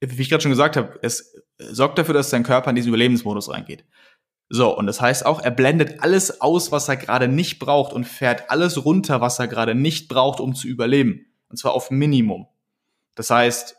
wie 0.00 0.22
ich 0.22 0.30
gerade 0.30 0.42
schon 0.42 0.50
gesagt 0.50 0.76
habe, 0.76 0.98
es 1.02 1.34
sorgt 1.58 1.98
dafür, 1.98 2.14
dass 2.14 2.30
dein 2.30 2.42
Körper 2.42 2.70
in 2.70 2.76
diesen 2.76 2.88
Überlebensmodus 2.88 3.50
reingeht. 3.50 3.84
So, 4.48 4.76
und 4.76 4.86
das 4.86 5.00
heißt 5.00 5.26
auch, 5.26 5.42
er 5.42 5.50
blendet 5.50 6.02
alles 6.02 6.40
aus, 6.40 6.72
was 6.72 6.88
er 6.88 6.96
gerade 6.96 7.28
nicht 7.28 7.58
braucht 7.58 7.92
und 7.92 8.04
fährt 8.04 8.50
alles 8.50 8.82
runter, 8.82 9.20
was 9.20 9.38
er 9.38 9.46
gerade 9.46 9.74
nicht 9.74 10.08
braucht, 10.08 10.40
um 10.40 10.54
zu 10.54 10.68
überleben. 10.68 11.26
Und 11.50 11.58
zwar 11.58 11.74
auf 11.74 11.90
Minimum. 11.90 12.46
Das 13.14 13.28
heißt, 13.30 13.76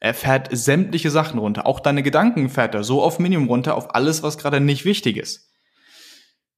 er 0.00 0.14
fährt 0.14 0.48
sämtliche 0.50 1.10
Sachen 1.10 1.38
runter. 1.38 1.66
Auch 1.66 1.78
deine 1.80 2.02
Gedanken 2.02 2.48
fährt 2.48 2.74
er 2.74 2.82
so 2.82 3.02
auf 3.02 3.18
Minimum 3.18 3.48
runter, 3.48 3.76
auf 3.76 3.94
alles, 3.94 4.22
was 4.22 4.38
gerade 4.38 4.60
nicht 4.60 4.84
wichtig 4.84 5.16
ist. 5.16 5.47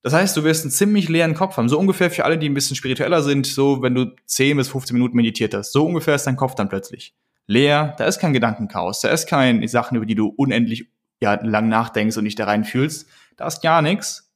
Das 0.02 0.14
heißt, 0.14 0.37
du 0.37 0.45
wirst 0.45 0.64
einen 0.64 0.71
ziemlich 0.71 1.09
leeren 1.09 1.35
Kopf 1.35 1.57
haben. 1.57 1.69
So 1.69 1.78
ungefähr 1.78 2.11
für 2.11 2.25
alle, 2.25 2.38
die 2.38 2.49
ein 2.49 2.54
bisschen 2.54 2.76
spiritueller 2.76 3.23
sind, 3.23 3.47
so 3.47 3.83
wenn 3.83 3.95
du 3.95 4.14
10 4.26 4.57
bis 4.57 4.69
15 4.69 4.95
Minuten 4.95 5.16
meditiert 5.16 5.52
hast. 5.54 5.73
So 5.73 5.87
ungefähr 5.87 6.14
ist 6.14 6.26
dein 6.26 6.37
Kopf 6.37 6.54
dann 6.54 6.69
plötzlich 6.69 7.14
leer. 7.47 7.95
Da 7.99 8.04
ist 8.04 8.19
kein 8.19 8.33
Gedankenchaos. 8.33 9.00
Da 9.00 9.09
ist 9.11 9.26
keine 9.26 9.66
Sachen, 9.69 9.97
über 9.97 10.07
die 10.07 10.14
du 10.14 10.28
unendlich 10.28 10.90
ja, 11.21 11.35
lang 11.42 11.69
nachdenkst 11.69 12.16
und 12.16 12.25
dich 12.25 12.35
da 12.35 12.47
rein 12.47 12.64
fühlst. 12.64 13.09
Da 13.37 13.47
ist 13.47 13.61
gar 13.61 13.83
nichts. 13.83 14.33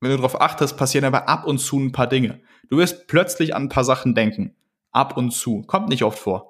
Wenn 0.00 0.10
du 0.10 0.16
darauf 0.16 0.40
achtest, 0.40 0.76
passieren 0.76 1.04
aber 1.04 1.28
ab 1.28 1.46
und 1.46 1.58
zu 1.58 1.78
ein 1.78 1.92
paar 1.92 2.08
Dinge. 2.08 2.40
Du 2.68 2.78
wirst 2.78 3.06
plötzlich 3.06 3.54
an 3.54 3.64
ein 3.64 3.68
paar 3.68 3.84
Sachen 3.84 4.14
denken. 4.14 4.56
Ab 4.90 5.16
und 5.16 5.30
zu. 5.30 5.62
Kommt 5.62 5.88
nicht 5.88 6.02
oft 6.02 6.18
vor. 6.18 6.49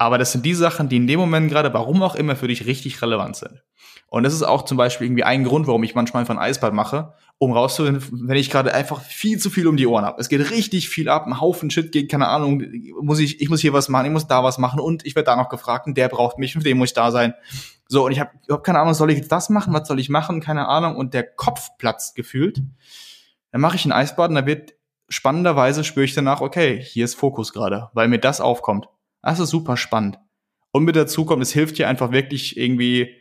Aber 0.00 0.16
das 0.16 0.32
sind 0.32 0.46
die 0.46 0.54
Sachen, 0.54 0.88
die 0.88 0.96
in 0.96 1.06
dem 1.06 1.20
Moment 1.20 1.50
gerade, 1.50 1.74
warum 1.74 2.02
auch 2.02 2.14
immer, 2.14 2.34
für 2.34 2.48
dich 2.48 2.64
richtig 2.64 3.02
relevant 3.02 3.36
sind. 3.36 3.62
Und 4.08 4.22
das 4.22 4.32
ist 4.32 4.42
auch 4.42 4.64
zum 4.64 4.78
Beispiel 4.78 5.06
irgendwie 5.06 5.24
ein 5.24 5.44
Grund, 5.44 5.66
warum 5.66 5.82
ich 5.82 5.94
manchmal 5.94 6.22
einfach 6.22 6.34
ein 6.34 6.40
Eisbad 6.40 6.72
mache, 6.72 7.12
um 7.36 7.52
rauszufinden, 7.52 8.02
wenn 8.26 8.38
ich 8.38 8.48
gerade 8.48 8.72
einfach 8.72 9.02
viel 9.02 9.38
zu 9.38 9.50
viel 9.50 9.68
um 9.68 9.76
die 9.76 9.86
Ohren 9.86 10.06
habe. 10.06 10.18
Es 10.18 10.30
geht 10.30 10.50
richtig 10.50 10.88
viel 10.88 11.10
ab, 11.10 11.26
ein 11.26 11.38
Haufen 11.38 11.68
Shit 11.68 11.92
geht, 11.92 12.10
keine 12.10 12.28
Ahnung, 12.28 12.64
muss 13.02 13.18
ich, 13.18 13.42
ich 13.42 13.50
muss 13.50 13.60
hier 13.60 13.74
was 13.74 13.90
machen, 13.90 14.06
ich 14.06 14.12
muss 14.12 14.26
da 14.26 14.42
was 14.42 14.56
machen 14.56 14.80
und 14.80 15.04
ich 15.04 15.16
werde 15.16 15.26
da 15.26 15.36
noch 15.36 15.50
gefragt 15.50 15.86
und 15.86 15.98
der 15.98 16.08
braucht 16.08 16.38
mich, 16.38 16.56
mit 16.56 16.64
dem 16.64 16.78
muss 16.78 16.88
ich 16.88 16.94
da 16.94 17.10
sein. 17.10 17.34
So, 17.86 18.06
und 18.06 18.12
ich 18.12 18.20
habe 18.20 18.30
hab 18.48 18.64
keine 18.64 18.78
Ahnung, 18.78 18.94
soll 18.94 19.10
ich 19.10 19.18
jetzt 19.18 19.30
das 19.30 19.50
machen, 19.50 19.74
was 19.74 19.86
soll 19.86 20.00
ich 20.00 20.08
machen, 20.08 20.40
keine 20.40 20.66
Ahnung, 20.66 20.96
und 20.96 21.12
der 21.12 21.24
Kopf 21.24 21.76
platzt 21.76 22.14
gefühlt. 22.14 22.62
Dann 23.52 23.60
mache 23.60 23.76
ich 23.76 23.84
ein 23.84 23.92
Eisbad 23.92 24.30
und 24.30 24.36
da 24.36 24.46
wird 24.46 24.72
spannenderweise 25.10 25.84
spüre 25.84 26.06
ich 26.06 26.14
danach, 26.14 26.40
okay, 26.40 26.80
hier 26.82 27.04
ist 27.04 27.16
Fokus 27.16 27.52
gerade, 27.52 27.90
weil 27.92 28.08
mir 28.08 28.18
das 28.18 28.40
aufkommt. 28.40 28.88
Das 29.22 29.38
ist 29.38 29.50
super 29.50 29.76
spannend. 29.76 30.18
Und 30.72 30.84
mit 30.84 30.96
dazu 30.96 31.24
kommt, 31.24 31.42
es 31.42 31.52
hilft 31.52 31.78
dir 31.78 31.88
einfach 31.88 32.12
wirklich 32.12 32.56
irgendwie 32.56 33.16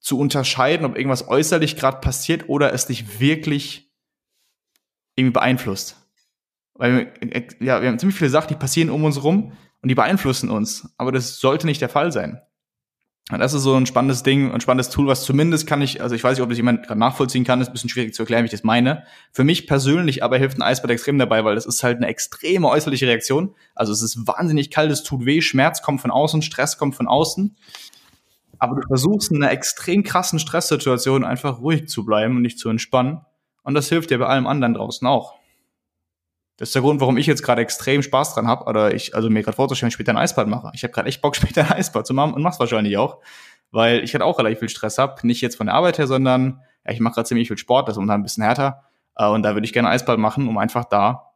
zu 0.00 0.18
unterscheiden, 0.18 0.84
ob 0.84 0.96
irgendwas 0.96 1.28
äußerlich 1.28 1.76
gerade 1.76 2.00
passiert 2.00 2.48
oder 2.48 2.72
es 2.72 2.86
dich 2.86 3.20
wirklich 3.20 3.90
irgendwie 5.16 5.32
beeinflusst. 5.32 5.96
Weil 6.74 7.14
ja, 7.60 7.80
wir 7.80 7.88
haben 7.88 7.98
ziemlich 7.98 8.18
viele 8.18 8.30
Sachen, 8.30 8.48
die 8.48 8.56
passieren 8.56 8.90
um 8.90 9.04
uns 9.04 9.22
rum 9.22 9.56
und 9.80 9.88
die 9.88 9.94
beeinflussen 9.94 10.50
uns. 10.50 10.92
Aber 10.98 11.12
das 11.12 11.38
sollte 11.38 11.66
nicht 11.66 11.80
der 11.80 11.88
Fall 11.88 12.12
sein. 12.12 12.40
Das 13.30 13.54
ist 13.54 13.62
so 13.62 13.74
ein 13.74 13.86
spannendes 13.86 14.22
Ding, 14.22 14.52
ein 14.52 14.60
spannendes 14.60 14.90
Tool, 14.90 15.06
was 15.06 15.24
zumindest 15.24 15.66
kann 15.66 15.80
ich, 15.80 16.02
also 16.02 16.14
ich 16.14 16.22
weiß 16.22 16.36
nicht, 16.36 16.42
ob 16.42 16.50
das 16.50 16.58
jemand 16.58 16.86
gerade 16.86 17.00
nachvollziehen 17.00 17.42
kann, 17.42 17.58
ist 17.62 17.68
ein 17.68 17.72
bisschen 17.72 17.88
schwierig 17.88 18.12
zu 18.12 18.22
erklären, 18.22 18.42
wie 18.42 18.46
ich 18.46 18.50
das 18.50 18.64
meine. 18.64 19.04
Für 19.32 19.44
mich 19.44 19.66
persönlich 19.66 20.22
aber 20.22 20.36
hilft 20.36 20.58
ein 20.58 20.62
Eisbad 20.62 20.90
extrem 20.90 21.18
dabei, 21.18 21.42
weil 21.42 21.54
das 21.54 21.64
ist 21.64 21.82
halt 21.82 21.96
eine 21.96 22.08
extreme 22.08 22.68
äußerliche 22.68 23.06
Reaktion. 23.06 23.54
Also 23.74 23.94
es 23.94 24.02
ist 24.02 24.26
wahnsinnig 24.26 24.70
kalt, 24.70 24.90
es 24.90 25.02
tut 25.02 25.24
weh, 25.24 25.40
Schmerz 25.40 25.80
kommt 25.80 26.02
von 26.02 26.10
außen, 26.10 26.42
Stress 26.42 26.76
kommt 26.76 26.96
von 26.96 27.08
außen. 27.08 27.56
Aber 28.58 28.76
du 28.76 28.86
versuchst 28.86 29.30
in 29.30 29.42
einer 29.42 29.52
extrem 29.52 30.02
krassen 30.02 30.38
Stresssituation 30.38 31.24
einfach 31.24 31.60
ruhig 31.60 31.88
zu 31.88 32.04
bleiben 32.04 32.36
und 32.36 32.42
nicht 32.42 32.58
zu 32.58 32.68
entspannen. 32.68 33.22
Und 33.62 33.72
das 33.72 33.88
hilft 33.88 34.10
dir 34.10 34.18
bei 34.18 34.26
allem 34.26 34.46
anderen 34.46 34.74
draußen 34.74 35.06
auch. 35.08 35.34
Das 36.56 36.68
ist 36.68 36.74
der 36.74 36.82
Grund, 36.82 37.00
warum 37.00 37.16
ich 37.16 37.26
jetzt 37.26 37.42
gerade 37.42 37.62
extrem 37.62 38.02
Spaß 38.02 38.34
dran 38.34 38.46
habe, 38.46 38.64
oder 38.66 38.94
ich, 38.94 39.14
also 39.14 39.28
mir 39.28 39.42
gerade 39.42 39.56
vorzustellen, 39.56 39.90
später 39.90 40.12
ein 40.12 40.16
Eisbad 40.16 40.46
mache. 40.46 40.70
Ich 40.74 40.84
habe 40.84 40.92
gerade 40.92 41.08
echt 41.08 41.20
Bock, 41.20 41.34
später 41.36 41.62
ein 41.62 41.72
Eisbad 41.72 42.06
zu 42.06 42.14
machen 42.14 42.34
und 42.34 42.42
mach's 42.42 42.60
wahrscheinlich 42.60 42.96
auch, 42.96 43.20
weil 43.70 44.04
ich 44.04 44.14
halt 44.14 44.22
auch 44.22 44.38
relativ 44.38 44.60
viel 44.60 44.68
Stress 44.68 44.98
habe. 44.98 45.26
Nicht 45.26 45.40
jetzt 45.40 45.56
von 45.56 45.66
der 45.66 45.74
Arbeit 45.74 45.98
her, 45.98 46.06
sondern 46.06 46.60
ja, 46.86 46.92
ich 46.92 47.00
mache 47.00 47.14
gerade 47.14 47.28
ziemlich 47.28 47.48
viel 47.48 47.58
Sport, 47.58 47.88
das 47.88 47.94
ist 47.94 47.98
momentan 47.98 48.20
ein 48.20 48.22
bisschen 48.22 48.44
härter. 48.44 48.84
Äh, 49.16 49.28
und 49.28 49.42
da 49.42 49.54
würde 49.54 49.64
ich 49.64 49.72
gerne 49.72 49.88
Eisbad 49.88 50.18
machen, 50.18 50.48
um 50.48 50.58
einfach 50.58 50.84
da, 50.84 51.32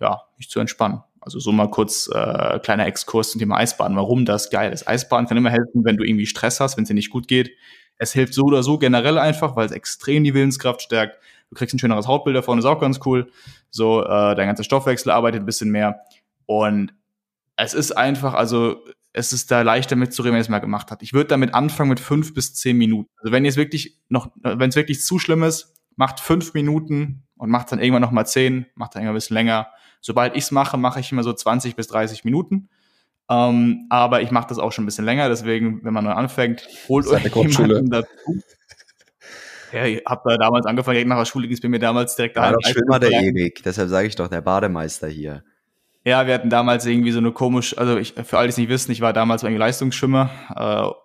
ja, 0.00 0.22
mich 0.38 0.48
zu 0.48 0.60
entspannen. 0.60 1.02
Also 1.20 1.38
so 1.38 1.52
mal 1.52 1.70
kurz 1.70 2.10
äh, 2.12 2.58
kleiner 2.60 2.86
Exkurs 2.86 3.30
zum 3.30 3.38
Thema 3.38 3.56
Eisbaden, 3.58 3.96
warum 3.96 4.24
das 4.24 4.50
geil 4.50 4.72
ist. 4.72 4.88
Eisbaden 4.88 5.28
kann 5.28 5.36
immer 5.36 5.50
helfen, 5.50 5.84
wenn 5.84 5.96
du 5.96 6.04
irgendwie 6.04 6.26
Stress 6.26 6.58
hast, 6.58 6.76
wenn 6.76 6.82
es 6.82 6.88
dir 6.88 6.94
nicht 6.94 7.10
gut 7.10 7.28
geht. 7.28 7.52
Es 7.96 8.12
hilft 8.12 8.34
so 8.34 8.42
oder 8.42 8.64
so 8.64 8.78
generell 8.78 9.18
einfach, 9.18 9.54
weil 9.54 9.66
es 9.66 9.72
extrem 9.72 10.24
die 10.24 10.34
Willenskraft 10.34 10.82
stärkt. 10.82 11.18
Du 11.52 11.56
kriegst 11.58 11.74
ein 11.74 11.78
schöneres 11.78 12.06
Hautbild 12.06 12.34
davon, 12.34 12.58
ist 12.58 12.64
auch 12.64 12.80
ganz 12.80 13.00
cool. 13.04 13.30
So, 13.68 14.02
äh, 14.02 14.34
dein 14.34 14.46
ganzer 14.46 14.64
Stoffwechsel 14.64 15.12
arbeitet 15.12 15.42
ein 15.42 15.46
bisschen 15.46 15.70
mehr. 15.70 16.00
Und 16.46 16.94
es 17.56 17.74
ist 17.74 17.92
einfach, 17.92 18.32
also 18.32 18.82
es 19.12 19.34
ist 19.34 19.50
da 19.50 19.60
leichter 19.60 19.94
mitzureden, 19.94 20.32
wenn 20.32 20.38
ihr 20.38 20.44
es 20.44 20.48
mal 20.48 20.60
gemacht 20.60 20.90
hat. 20.90 21.02
Ich 21.02 21.12
würde 21.12 21.28
damit 21.28 21.52
anfangen 21.52 21.90
mit 21.90 22.00
fünf 22.00 22.32
bis 22.32 22.54
zehn 22.54 22.78
Minuten. 22.78 23.10
Also 23.18 23.32
wenn 23.32 23.44
ihr 23.44 23.50
es 23.50 23.58
wirklich 23.58 23.98
noch, 24.08 24.30
wenn 24.36 24.70
es 24.70 24.76
wirklich 24.76 25.02
zu 25.02 25.18
schlimm 25.18 25.42
ist, 25.42 25.74
macht 25.94 26.20
fünf 26.20 26.54
Minuten 26.54 27.24
und 27.36 27.50
macht 27.50 27.70
dann 27.70 27.80
irgendwann 27.80 28.00
noch 28.00 28.12
mal 28.12 28.24
zehn, 28.24 28.64
macht 28.74 28.94
dann 28.94 29.02
irgendwann 29.02 29.16
ein 29.16 29.18
bisschen 29.18 29.34
länger. 29.34 29.68
Sobald 30.00 30.34
ich 30.36 30.44
es 30.44 30.52
mache, 30.52 30.78
mache 30.78 31.00
ich 31.00 31.12
immer 31.12 31.22
so 31.22 31.34
20 31.34 31.76
bis 31.76 31.88
30 31.88 32.24
Minuten. 32.24 32.70
Ähm, 33.28 33.88
aber 33.90 34.22
ich 34.22 34.30
mache 34.30 34.48
das 34.48 34.58
auch 34.58 34.72
schon 34.72 34.84
ein 34.84 34.86
bisschen 34.86 35.04
länger, 35.04 35.28
deswegen, 35.28 35.84
wenn 35.84 35.92
man 35.92 36.04
neu 36.04 36.12
anfängt, 36.12 36.66
holt 36.88 37.06
euch 37.06 37.22
jemanden 37.34 37.90
dazu. 37.90 38.42
Ja, 39.72 39.86
ich 39.86 40.02
habe 40.06 40.30
da 40.30 40.36
damals 40.36 40.66
angefangen, 40.66 40.94
direkt 40.94 41.08
nach 41.08 41.18
der 41.18 41.24
Schule 41.24 41.48
ging 41.48 41.54
es 41.54 41.60
bei 41.60 41.68
mir 41.68 41.78
damals 41.78 42.16
direkt 42.16 42.36
da. 42.36 42.46
Ja, 42.46 42.52
doch 42.52 42.68
schwimmer 42.68 43.00
der 43.00 43.10
ewig, 43.10 43.62
deshalb 43.64 43.88
sage 43.88 44.06
ich 44.06 44.16
doch, 44.16 44.28
der 44.28 44.40
Bademeister 44.40 45.08
hier. 45.08 45.42
Ja, 46.04 46.26
wir 46.26 46.34
hatten 46.34 46.50
damals 46.50 46.84
irgendwie 46.84 47.12
so 47.12 47.18
eine 47.18 47.32
komisch, 47.32 47.78
also 47.78 47.96
ich, 47.96 48.14
für 48.24 48.38
alle, 48.38 48.48
die 48.48 48.52
es 48.52 48.58
nicht 48.58 48.68
wissen, 48.68 48.90
ich 48.90 49.00
war 49.00 49.12
damals 49.12 49.44
irgendwie 49.44 49.60
Leistungsschwimmer. 49.60 50.30
Äh, 50.56 51.02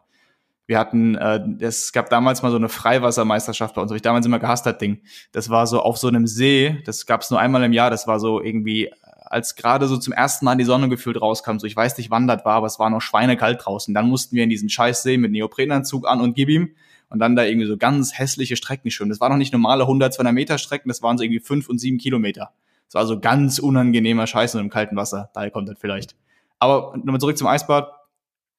wir 0.65 0.79
hatten, 0.79 1.15
äh, 1.15 1.39
es 1.59 1.93
gab 1.93 2.09
damals 2.09 2.41
mal 2.41 2.49
so 2.49 2.57
eine 2.57 2.67
Freiwassermeisterschaft 2.67 3.75
bei 3.75 3.81
uns, 3.81 3.91
habe 3.91 3.97
ich 3.97 4.01
damals 4.01 4.25
immer 4.25 4.39
gehasst, 4.39 4.65
das 4.65 4.77
Ding. 4.79 5.01
Das 5.31 5.49
war 5.49 5.67
so 5.67 5.81
auf 5.81 5.97
so 5.97 6.07
einem 6.07 6.27
See, 6.27 6.81
das 6.85 7.05
gab 7.05 7.21
es 7.21 7.29
nur 7.29 7.39
einmal 7.39 7.63
im 7.63 7.73
Jahr, 7.73 7.89
das 7.89 8.07
war 8.07 8.19
so 8.19 8.41
irgendwie, 8.41 8.91
als 9.03 9.55
gerade 9.55 9.87
so 9.87 9.97
zum 9.97 10.13
ersten 10.13 10.45
Mal 10.45 10.57
die 10.57 10.65
Sonne 10.65 10.89
gefühlt 10.89 11.21
rauskam, 11.21 11.59
so 11.59 11.67
ich 11.67 11.75
weiß 11.75 11.97
nicht, 11.97 12.09
wann 12.09 12.27
das 12.27 12.43
war, 12.43 12.55
aber 12.55 12.67
es 12.67 12.79
war 12.79 12.89
noch 12.89 13.01
schweinekalt 13.01 13.61
draußen. 13.63 13.93
Dann 13.93 14.09
mussten 14.09 14.35
wir 14.35 14.43
in 14.43 14.49
diesen 14.49 14.67
Scheißsee 14.67 15.17
mit 15.17 15.31
Neoprenanzug 15.31 16.07
an 16.07 16.21
und 16.21 16.33
gib 16.33 16.49
ihm 16.49 16.71
und 17.09 17.19
dann 17.19 17.35
da 17.35 17.43
irgendwie 17.43 17.67
so 17.67 17.77
ganz 17.77 18.17
hässliche 18.17 18.55
Strecken 18.55 18.91
schwimmen. 18.91 19.09
Das 19.09 19.19
waren 19.19 19.31
noch 19.31 19.37
nicht 19.37 19.53
normale 19.53 19.83
100, 19.83 20.13
200 20.13 20.33
Meter 20.33 20.57
Strecken, 20.57 20.89
das 20.89 21.01
waren 21.01 21.17
so 21.17 21.23
irgendwie 21.23 21.39
fünf 21.39 21.69
und 21.69 21.79
sieben 21.79 21.97
Kilometer. 21.97 22.51
Das 22.87 22.95
war 22.95 23.05
so 23.05 23.19
ganz 23.19 23.59
unangenehmer 23.59 24.27
Scheiß 24.27 24.55
in 24.55 24.61
im 24.61 24.69
kalten 24.69 24.95
Wasser. 24.95 25.29
Daher 25.33 25.51
kommt 25.51 25.67
das 25.69 25.77
vielleicht. 25.79 26.15
Aber 26.59 26.95
nochmal 26.97 27.19
zurück 27.19 27.37
zum 27.37 27.47
Eisbad. 27.47 27.91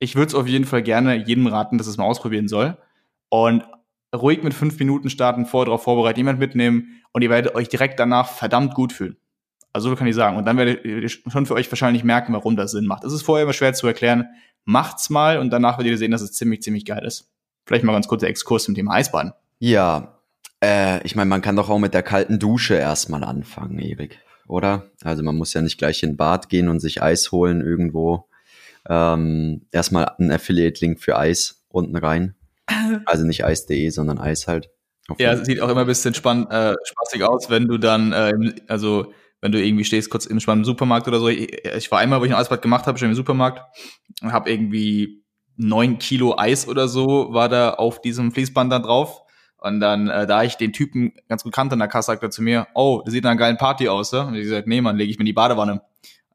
Ich 0.01 0.15
würde 0.15 0.29
es 0.29 0.35
auf 0.35 0.47
jeden 0.47 0.65
Fall 0.65 0.83
gerne 0.83 1.17
jedem 1.17 1.47
raten, 1.47 1.79
dass 1.79 1.87
es 1.87 1.97
mal 1.97 2.05
ausprobieren 2.05 2.47
soll. 2.47 2.77
Und 3.31 3.65
ruhig 4.15 4.43
mit 4.43 4.55
fünf 4.55 4.79
Minuten 4.79 5.11
starten, 5.11 5.47
vorher 5.47 5.67
darauf 5.67 5.83
vorbereiten, 5.83 6.19
jemand 6.19 6.39
mitnehmen 6.39 7.03
und 7.13 7.23
ihr 7.23 7.31
werdet 7.31 7.55
euch 7.55 7.69
direkt 7.69 7.99
danach 7.99 8.29
verdammt 8.29 8.75
gut 8.75 8.93
fühlen. 8.93 9.17
Also 9.73 9.91
so 9.91 9.97
kann 9.97 10.07
ich 10.07 10.15
sagen. 10.15 10.37
Und 10.37 10.47
dann 10.47 10.57
werdet 10.57 10.85
ihr 10.85 11.09
schon 11.09 11.47
für 11.47 11.55
euch 11.55 11.71
wahrscheinlich 11.71 12.05
merken, 12.05 12.33
warum 12.33 12.57
das 12.57 12.71
Sinn 12.73 12.87
macht. 12.87 13.05
Es 13.05 13.13
ist 13.13 13.23
vorher 13.23 13.45
immer 13.45 13.53
schwer 13.53 13.75
zu 13.75 13.87
erklären. 13.87 14.27
Macht's 14.65 15.11
mal 15.11 15.39
und 15.39 15.51
danach 15.51 15.79
werdet 15.79 15.93
ihr 15.93 15.99
sehen, 15.99 16.11
dass 16.11 16.23
es 16.23 16.33
ziemlich, 16.33 16.63
ziemlich 16.63 16.85
geil 16.85 17.05
ist. 17.05 17.31
Vielleicht 17.69 17.85
mal 17.85 17.93
ganz 17.93 18.09
kurzer 18.09 18.29
Exkurs 18.29 18.65
zum 18.65 18.75
Thema 18.75 18.95
Eisbaden. 18.95 19.35
Ja, 19.59 20.19
äh, 20.65 21.05
ich 21.07 21.15
meine, 21.15 21.29
man 21.29 21.43
kann 21.43 21.55
doch 21.55 21.69
auch 21.69 21.79
mit 21.79 21.93
der 21.93 22.03
kalten 22.03 22.39
Dusche 22.39 22.75
erstmal 22.75 23.23
anfangen, 23.23 23.79
Erik, 23.79 24.21
oder? 24.47 24.91
Also 25.05 25.23
man 25.23 25.37
muss 25.37 25.53
ja 25.53 25.61
nicht 25.61 25.77
gleich 25.77 26.03
in 26.03 26.13
den 26.13 26.17
Bad 26.17 26.49
gehen 26.49 26.69
und 26.71 26.81
sich 26.81 27.03
Eis 27.03 27.31
holen 27.31 27.61
irgendwo. 27.61 28.27
Ähm, 28.89 29.67
erstmal 29.71 30.13
ein 30.19 30.33
Affiliate-Link 30.33 30.99
für 30.99 31.19
Eis 31.19 31.67
unten 31.69 31.97
rein. 31.97 32.35
Also 33.05 33.27
nicht 33.27 33.45
eis.de, 33.45 33.91
sondern 33.91 34.19
Eis 34.19 34.47
halt. 34.47 34.71
Ja, 35.19 35.37
sieht 35.43 35.61
auch 35.61 35.69
immer 35.69 35.83
ein 35.83 35.87
bisschen 35.87 36.15
spann 36.15 36.47
äh, 36.51 36.75
spaßig 36.85 37.23
aus, 37.23 37.51
wenn 37.51 37.67
du 37.67 37.77
dann, 37.77 38.13
äh, 38.13 38.33
also 38.67 39.13
wenn 39.43 39.53
du 39.53 39.63
irgendwie 39.63 39.85
stehst 39.85 40.09
kurz 40.11 40.25
im 40.25 40.41
spannenden 40.41 40.65
Supermarkt 40.65 41.07
oder 41.07 41.19
so. 41.19 41.29
Ich, 41.29 41.65
ich 41.65 41.91
war 41.91 41.99
einmal, 41.99 42.21
wo 42.21 42.25
ich 42.25 42.33
ein 42.33 42.39
Eisbad 42.39 42.63
gemacht 42.63 42.87
habe, 42.87 42.99
schon 42.99 43.09
im 43.09 43.15
Supermarkt 43.15 43.63
und 44.23 44.33
habe 44.33 44.51
irgendwie 44.51 45.23
neun 45.59 45.99
Kilo 45.99 46.39
Eis 46.39 46.67
oder 46.67 46.89
so 46.89 47.33
war 47.33 47.49
da 47.49 47.75
auf 47.75 48.01
diesem 48.01 48.33
Fließband 48.33 48.73
dann 48.73 48.83
drauf. 48.83 49.23
Und 49.59 49.81
dann, 49.81 50.09
äh, 50.09 50.27
da 50.27 50.45
ich 50.45 50.57
den 50.57 50.73
Typen 50.73 51.13
ganz 51.29 51.43
gut 51.43 51.53
kannte 51.53 51.75
in 51.75 51.81
der 51.81 51.89
Kasse, 51.89 52.07
sagte 52.07 52.27
er 52.27 52.31
zu 52.31 52.43
mir, 52.43 52.69
oh, 52.75 53.03
das 53.05 53.13
sieht 53.13 53.25
nach 53.25 53.33
einer 53.33 53.41
geilen 53.41 53.57
Party 53.57 53.89
aus, 53.89 54.13
ne? 54.13 54.25
Und 54.25 54.35
ich 54.37 54.45
gesagt, 54.45 54.69
nee, 54.69 54.81
Mann, 54.81 54.97
lege 54.97 55.11
ich 55.11 55.19
mir 55.19 55.23
in 55.23 55.27
die 55.27 55.33
Badewanne. 55.33 55.83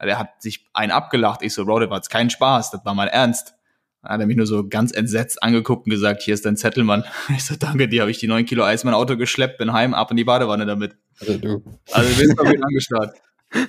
Der 0.01 0.20
hat 0.20 0.42
sich 0.42 0.68
einen 0.74 0.92
abgelacht. 0.92 1.42
Ich 1.42 1.53
so, 1.53 1.63
Bro, 1.63 1.80
das 1.80 1.89
war 1.89 1.98
jetzt 1.98 2.10
kein 2.10 2.30
Spaß, 2.30 2.72
das 2.72 2.84
war 2.84 2.94
mal 2.94 3.08
ernst. 3.08 3.56
Hat 4.03 4.20
er 4.20 4.27
mich 4.27 4.36
nur 4.36 4.46
so 4.46 4.68
ganz 4.68 4.92
entsetzt 4.92 5.42
angeguckt 5.42 5.88
und 5.88 5.92
gesagt, 5.92 6.22
hier 6.22 6.34
ist 6.34 6.46
dein 6.46 6.58
Zettel, 6.58 6.84
Mann. 6.84 7.06
Ich 7.30 7.46
so, 7.46 7.56
danke 7.56 7.88
dir, 7.88 8.01
habe 8.01 8.12
ich 8.12 8.18
die 8.18 8.27
neun 8.27 8.46
Kilo 8.46 8.65
Eis 8.65 8.84
in 8.84 8.89
mein 8.89 8.96
Auto 8.96 9.15
geschleppt, 9.15 9.58
bin 9.58 9.72
heim, 9.72 9.94
ab 9.94 10.12
in 10.12 10.18
die 10.18 10.25
Badewanne 10.25 10.65
damit. 10.65 10.98
Also 11.22 11.38
du. 11.38 11.63
Also 11.94 12.10
du 12.10 12.20
bist 12.20 12.38
doch 12.38 12.46
wieder 12.46 12.65
angestarrt. 12.65 13.15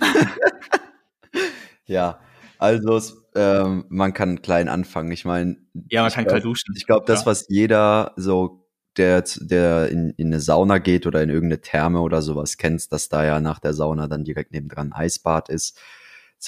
Ja, 1.87 2.19
also 2.65 3.01
ähm, 3.35 3.85
man 3.89 4.13
kann 4.13 4.43
klein 4.43 4.69
anfangen. 4.69 5.11
Ich 5.13 5.25
meine, 5.25 5.57
Ja, 5.91 6.03
man 6.03 6.09
ich 6.09 6.15
kann 6.15 6.25
glaub- 6.25 6.33
kalt 6.35 6.45
duschen. 6.45 6.75
Ich 6.77 6.87
glaube, 6.87 7.05
das, 7.07 7.21
Ja. 7.21 7.27
was 7.27 7.47
jeder 7.49 8.13
so, 8.17 8.67
der, 8.97 9.25
der 9.41 9.89
in, 9.91 10.11
in 10.11 10.29
eine 10.29 10.41
Sauna 10.41 10.79
geht 10.79 11.07
oder 11.07 11.23
in 11.23 11.31
irgendeine 11.31 11.61
Therme 11.61 12.01
oder 12.01 12.23
sowas 12.23 12.57
kennt, 12.59 12.93
dass 12.93 13.09
da 13.09 13.25
ja 13.25 13.41
nach 13.41 13.59
der 13.59 13.75
Sauna 13.75 14.07
dann 14.07 14.25
direkt 14.25 14.53
nebendran 14.53 14.89
ein 14.89 14.93
Eisbad 14.93 15.49
ist. 15.49 15.79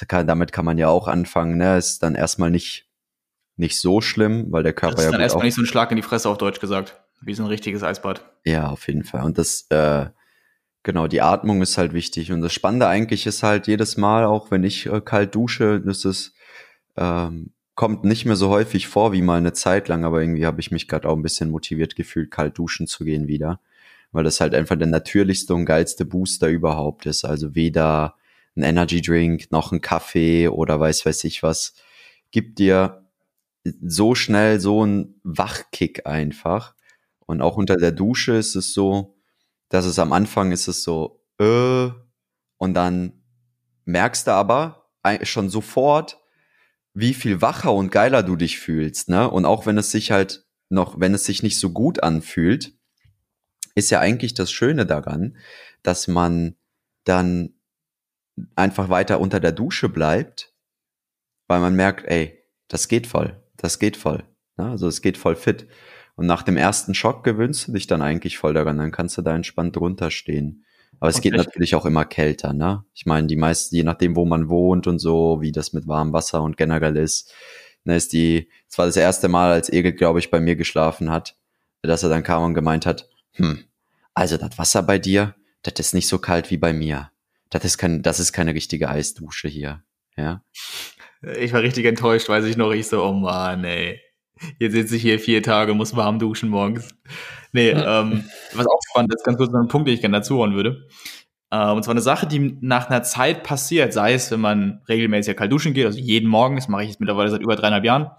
Kann, 0.09 0.27
damit 0.27 0.53
kann 0.53 0.65
man 0.67 0.77
ja 0.79 0.89
auch 0.89 1.09
anfangen. 1.09 1.57
Ne? 1.57 1.77
Ist 1.79 2.03
dann 2.03 2.15
erstmal 2.15 2.51
nicht, 2.51 2.87
nicht 3.57 3.81
so 3.81 4.01
schlimm, 4.01 4.47
weil 4.53 4.63
der 4.63 4.75
Körper 4.75 4.97
Das 4.97 5.05
ist 5.05 5.07
ja 5.07 5.13
dann 5.13 5.21
erstmal 5.23 5.45
nicht 5.47 5.55
so 5.55 5.63
ein 5.63 5.67
Schlag 5.67 5.91
in 5.91 5.97
die 5.97 6.03
Fresse 6.03 6.29
auf 6.29 6.39
Deutsch 6.39 6.61
gesagt. 6.61 7.01
Wie 7.23 7.33
so 7.35 7.43
ein 7.43 7.49
richtiges 7.49 7.83
Eisbad. 7.83 8.21
Ja, 8.45 8.69
auf 8.69 8.87
jeden 8.89 9.03
Fall. 9.05 9.23
Und 9.25 9.39
das, 9.39 9.67
äh, 9.71 10.07
genau, 10.87 11.09
die 11.09 11.21
Atmung 11.21 11.63
ist 11.63 11.79
halt 11.79 11.93
wichtig. 11.93 12.31
Und 12.31 12.43
das 12.43 12.53
Spannende 12.53 12.87
eigentlich 12.87 13.27
ist 13.27 13.43
halt 13.43 13.67
jedes 13.67 13.97
Mal, 13.97 14.25
auch 14.25 14.53
wenn 14.53 14.63
ich 14.63 14.87
äh, 14.87 15.01
kalt 15.01 15.35
dusche, 15.35 15.81
das 15.81 16.05
ist, 16.05 16.33
ähm, 16.97 17.51
kommt 17.75 18.05
nicht 18.05 18.25
mehr 18.25 18.37
so 18.37 18.51
häufig 18.51 18.87
vor 18.87 19.13
wie 19.13 19.21
mal 19.21 19.37
eine 19.39 19.53
Zeit 19.53 19.89
lang, 19.89 20.05
aber 20.05 20.21
irgendwie 20.21 20.47
habe 20.47 20.61
ich 20.61 20.71
mich 20.71 20.87
gerade 20.87 21.09
auch 21.09 21.17
ein 21.17 21.23
bisschen 21.23 21.51
motiviert 21.51 21.97
gefühlt, 21.97 22.31
kalt 22.31 22.57
duschen 22.57 22.87
zu 22.87 23.05
gehen 23.05 23.27
wieder. 23.27 23.61
Weil 24.13 24.23
das 24.23 24.41
halt 24.41 24.55
einfach 24.55 24.77
der 24.77 24.87
natürlichste 24.87 25.55
und 25.55 25.67
geilste 25.67 26.05
Booster 26.05 26.49
überhaupt 26.49 27.05
ist. 27.07 27.25
Also 27.25 27.57
weder 27.57 28.15
ein 28.57 28.63
Energy 28.63 29.03
Drink 29.03 29.51
noch 29.51 29.73
ein 29.73 29.81
Kaffee 29.81 30.47
oder 30.49 30.79
weiß 30.79 31.05
weiß 31.05 31.25
ich 31.25 31.43
was, 31.43 31.75
gibt 32.31 32.61
dir 32.61 33.05
so 33.83 34.15
schnell 34.15 34.61
so 34.61 34.83
einen 34.85 35.21
Wachkick 35.25 36.07
einfach. 36.07 36.77
Und 37.27 37.43
auch 37.43 37.57
unter 37.57 37.77
der 37.77 37.91
Dusche 37.91 38.35
ist 38.35 38.55
es 38.55 38.73
so, 38.73 39.16
dass 39.69 39.85
es 39.85 39.99
am 39.99 40.13
Anfang 40.13 40.53
ist 40.53 40.69
es 40.69 40.83
so, 40.83 41.25
äh, 41.39 41.89
und 42.59 42.75
dann 42.75 43.23
merkst 43.85 44.27
du 44.27 44.33
aber 44.33 44.91
schon 45.23 45.51
sofort, 45.51 46.19
wie 46.95 47.15
viel 47.15 47.43
wacher 47.43 47.73
und 47.73 47.91
geiler 47.91 48.23
du 48.23 48.37
dich 48.37 48.59
fühlst, 48.59 49.09
ne? 49.09 49.31
Und 49.31 49.45
auch 49.45 49.67
wenn 49.67 49.77
es 49.79 49.91
sich 49.91 50.11
halt 50.11 50.47
noch, 50.69 50.99
wenn 50.99 51.15
es 51.15 51.25
sich 51.25 51.43
nicht 51.43 51.59
so 51.59 51.71
gut 51.71 52.03
anfühlt, 52.03 52.73
ist 53.75 53.91
ja 53.91 54.01
eigentlich 54.01 54.35
das 54.35 54.51
Schöne 54.51 54.87
daran, 54.87 55.37
dass 55.83 56.09
man 56.09 56.57
dann 57.05 57.55
einfach 58.55 58.89
weiter 58.89 59.21
unter 59.21 59.41
der 59.41 59.53
Dusche 59.53 59.89
bleibt, 59.89 60.55
weil 61.47 61.61
man 61.61 61.77
merkt, 61.77 62.07
ey, 62.07 62.43
das 62.69 62.89
geht 62.89 63.07
voll, 63.07 63.41
das 63.57 63.79
geht 63.79 63.97
voll. 63.97 64.25
Ne? 64.57 64.71
Also 64.71 64.89
es 64.89 65.03
geht 65.03 65.19
voll 65.19 65.37
fit. 65.37 65.69
Und 66.17 66.27
nach 66.27 66.43
dem 66.43 66.57
ersten 66.57 66.95
Schock 66.95 67.25
gewöhnst 67.25 67.69
du 67.69 67.73
dich 67.73 67.87
dann 67.87 68.03
eigentlich 68.03 68.39
voll 68.39 68.55
daran, 68.55 68.79
dann 68.79 68.91
kannst 68.91 69.17
du 69.19 69.23
da 69.23 69.35
entspannt 69.37 69.77
drunter 69.77 70.11
stehen. 70.11 70.65
Aber 70.99 71.11
es 71.11 71.17
Und 71.17 71.23
geht 71.23 71.35
echt- 71.35 71.47
natürlich 71.47 71.75
auch 71.75 71.85
immer 71.85 72.07
kälter, 72.07 72.55
ne? 72.55 72.85
Ich 72.95 73.05
meine, 73.05 73.27
die 73.27 73.37
meisten, 73.37 73.77
je 73.77 73.83
nachdem, 73.85 74.17
wo 74.17 74.25
man 74.25 74.49
wohnt 74.49 74.87
und 74.87 74.99
so, 74.99 75.43
wie 75.43 75.53
das 75.53 75.75
mit 75.75 75.87
warmem 75.87 76.15
Wasser 76.15 76.43
und 76.43 76.57
generell 76.57 76.97
ist, 76.97 77.33
ne, 77.85 77.97
ist 77.97 78.15
die, 78.15 78.49
es 78.69 78.79
war 78.79 78.87
das 78.87 78.97
erste 78.97 79.29
Mal, 79.29 79.53
als 79.53 79.71
Egel, 79.71 79.93
glaube 79.93 80.19
ich, 80.19 80.31
bei 80.31 80.41
mir 80.41 80.57
geschlafen 80.57 81.11
hat, 81.11 81.37
dass 81.83 82.03
er 82.03 82.09
dann 82.09 82.23
kam 82.23 82.43
und 82.45 82.55
gemeint 82.55 82.87
hat, 82.87 83.09
hm, 83.33 83.65
also 84.15 84.39
das 84.39 84.57
Wasser 84.57 84.83
bei 84.83 84.99
dir, 84.99 85.35
das 85.63 85.75
ist 85.79 85.93
nicht 85.93 86.09
so 86.09 86.19
kalt 86.19 86.51
wie 86.51 86.57
bei 86.57 86.73
mir. 86.73 87.11
Das 87.51 87.65
ist 87.65 87.77
kein, 87.77 88.03
das 88.03 88.19
ist 88.19 88.33
keine 88.33 88.55
richtige 88.55 88.89
Eisdusche 88.89 89.49
hier, 89.49 89.83
ja? 90.17 90.43
Ich 91.39 91.53
war 91.53 91.61
richtig 91.63 91.85
enttäuscht, 91.85 92.29
weiß 92.29 92.45
ich 92.47 92.57
noch. 92.57 92.73
Ich 92.73 92.89
so, 92.89 93.05
oh 93.05 93.13
Mann, 93.13 93.65
ey. 93.65 94.01
Jetzt 94.59 94.73
sitze 94.73 94.97
ich 94.97 95.03
hier 95.03 95.19
vier 95.19 95.43
Tage, 95.43 95.75
muss 95.75 95.97
warm 95.97 96.19
duschen 96.19 96.49
morgens. 96.49 96.89
Nee, 97.53 97.71
ähm, 97.71 98.25
was 98.55 98.67
auch 98.67 98.81
spannend 98.91 99.15
ist, 99.15 99.25
ganz 99.25 99.39
kurz 99.39 99.51
noch 99.51 99.61
ein 99.61 99.69
Punkt, 99.69 99.89
den 99.89 99.95
ich 99.95 100.01
gerne 100.01 100.19
dazu 100.19 100.39
hören 100.39 100.55
würde. 100.55 100.87
Äh, 101.51 101.71
und 101.71 101.83
zwar 101.83 101.93
eine 101.93 102.03
Sache, 102.03 102.27
die 102.27 102.59
nach 102.61 102.89
einer 102.89 103.03
Zeit 103.03 103.43
passiert, 103.43 103.93
sei 103.93 104.15
es, 104.15 104.31
wenn 104.31 104.41
man 104.41 104.83
regelmäßig 104.89 105.37
kalt 105.37 105.53
duschen 105.53 105.75
geht, 105.75 105.87
also 105.87 105.99
jeden 105.99 106.29
Morgen, 106.29 106.57
das 106.57 106.69
mache 106.69 106.83
ich 106.83 106.91
jetzt 106.91 107.01
mittlerweile 107.01 107.31
seit 107.31 107.41
über 107.41 107.57
dreieinhalb 107.57 107.85
Jahren, 107.85 108.11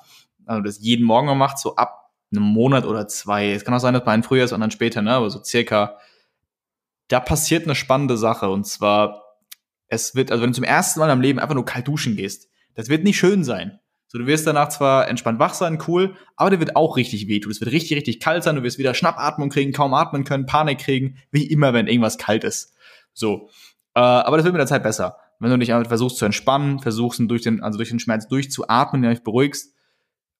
also 0.46 0.62
das 0.64 0.80
jeden 0.82 1.06
Morgen 1.06 1.28
mal 1.28 1.36
macht, 1.36 1.60
so 1.60 1.76
ab 1.76 2.12
einem 2.32 2.44
Monat 2.44 2.86
oder 2.86 3.08
zwei. 3.08 3.52
Es 3.52 3.64
kann 3.64 3.74
auch 3.74 3.80
sein, 3.80 3.94
dass 3.94 4.06
man 4.06 4.24
früher 4.24 4.44
ist 4.44 4.54
und 4.54 4.62
dann 4.62 4.72
später, 4.72 5.02
ne, 5.02 5.12
aber 5.12 5.30
so 5.30 5.44
circa, 5.44 5.98
da 7.10 7.20
passiert 7.20 7.66
eine 7.66 7.76
spannende 7.76 8.18
Sache 8.18 8.50
und 8.50 8.66
zwar, 8.66 9.24
es 9.88 10.16
wird, 10.16 10.32
also 10.32 10.44
wenn 10.44 10.52
du 10.52 10.56
zum 10.56 10.64
ersten 10.64 11.00
Mal 11.00 11.10
im 11.10 11.22
Leben 11.22 11.40
einfach 11.40 11.56
nur 11.56 11.66
kalt 11.66 11.88
duschen 11.88 12.16
gehst, 12.16 12.50
das 12.76 12.90
wird 12.90 13.04
nicht 13.04 13.18
schön 13.18 13.44
sein. 13.44 13.80
So, 14.10 14.18
du 14.18 14.26
wirst 14.26 14.48
danach 14.48 14.70
zwar 14.70 15.10
entspannt 15.10 15.40
wach 15.40 15.54
sein, 15.54 15.80
cool, 15.88 16.16
aber 16.38 16.50
der 16.50 16.60
wird 16.60 16.78
auch 16.78 16.96
richtig 16.96 17.28
wehtun. 17.28 17.52
Es 17.52 17.60
wird 17.60 17.72
richtig, 17.72 17.98
richtig 17.98 18.22
kalt 18.22 18.44
sein. 18.44 18.56
Du 18.56 18.64
wirst 18.64 18.78
wieder 18.78 18.94
Schnappatmung 18.94 19.50
kriegen, 19.50 19.74
kaum 19.74 19.94
atmen 19.94 20.24
können, 20.24 20.46
Panik 20.46 20.80
kriegen, 20.80 21.18
wie 21.32 21.46
immer, 21.46 21.74
wenn 21.74 21.88
irgendwas 21.88 22.18
kalt 22.18 22.46
ist. 22.46 22.74
So. 23.14 23.50
Äh, 23.96 24.00
aber 24.00 24.38
das 24.38 24.46
wird 24.46 24.54
mit 24.54 24.62
der 24.62 24.68
Zeit 24.68 24.84
besser. 24.84 25.18
Wenn 25.40 25.52
du 25.52 25.58
dich 25.58 25.74
einfach 25.74 25.90
versuchst 25.90 26.18
zu 26.18 26.26
entspannen, 26.26 26.80
versuchst 26.80 27.22
durch 27.28 27.42
den, 27.42 27.62
also 27.62 27.78
durch 27.78 27.90
den 27.90 28.00
Schmerz 28.00 28.28
durchzuatmen, 28.28 29.02
dich 29.02 29.24
beruhigst. 29.24 29.74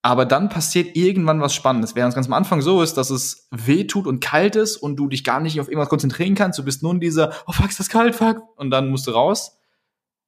Aber 0.02 0.26
dann 0.26 0.48
passiert 0.48 0.96
irgendwann 0.96 1.42
was 1.42 1.54
Spannendes. 1.54 1.94
Während 1.94 2.12
es 2.12 2.16
ganz 2.16 2.28
am 2.28 2.34
Anfang 2.34 2.62
so 2.62 2.82
ist, 2.82 2.94
dass 2.94 3.10
es 3.10 3.50
weh 3.52 3.84
tut 3.84 4.08
und 4.08 4.22
kalt 4.22 4.56
ist 4.56 4.78
und 4.78 4.96
du 4.96 5.10
dich 5.10 5.26
gar 5.26 5.42
nicht 5.42 5.60
auf 5.60 5.68
irgendwas 5.68 5.90
konzentrieren 5.90 6.36
kannst, 6.36 6.58
du 6.58 6.64
bist 6.64 6.84
nur 6.84 6.94
in 6.94 7.02
dieser, 7.02 7.34
oh 7.46 7.52
fuck, 7.52 7.70
ist 7.70 7.80
das 7.80 7.90
kalt, 7.90 8.16
fuck, 8.16 8.42
und 8.56 8.70
dann 8.70 8.90
musst 8.90 9.08
du 9.08 9.12
raus 9.12 9.57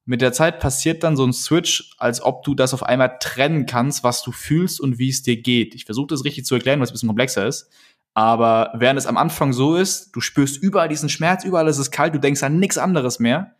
mit 0.04 0.22
der 0.22 0.32
Zeit 0.32 0.60
passiert 0.60 1.02
dann 1.02 1.16
so 1.16 1.24
ein 1.24 1.32
Switch, 1.32 1.94
als 1.98 2.22
ob 2.22 2.42
du 2.42 2.54
das 2.54 2.74
auf 2.74 2.82
einmal 2.82 3.18
trennen 3.20 3.66
kannst, 3.66 4.02
was 4.02 4.22
du 4.22 4.32
fühlst 4.32 4.80
und 4.80 4.98
wie 4.98 5.10
es 5.10 5.22
dir 5.22 5.40
geht. 5.40 5.74
Ich 5.74 5.84
versuche 5.84 6.08
das 6.08 6.24
richtig 6.24 6.46
zu 6.46 6.54
erklären, 6.54 6.80
weil 6.80 6.84
es 6.84 6.90
ein 6.90 6.94
bisschen 6.94 7.08
komplexer 7.08 7.46
ist. 7.46 7.70
Aber 8.14 8.72
während 8.74 8.98
es 8.98 9.06
am 9.06 9.16
Anfang 9.16 9.52
so 9.52 9.76
ist, 9.76 10.10
du 10.12 10.20
spürst 10.20 10.60
überall 10.62 10.88
diesen 10.88 11.08
Schmerz, 11.08 11.44
überall 11.44 11.68
ist 11.68 11.78
es 11.78 11.90
kalt, 11.90 12.14
du 12.14 12.18
denkst 12.18 12.42
an 12.42 12.58
nichts 12.58 12.76
anderes 12.76 13.20
mehr, 13.20 13.54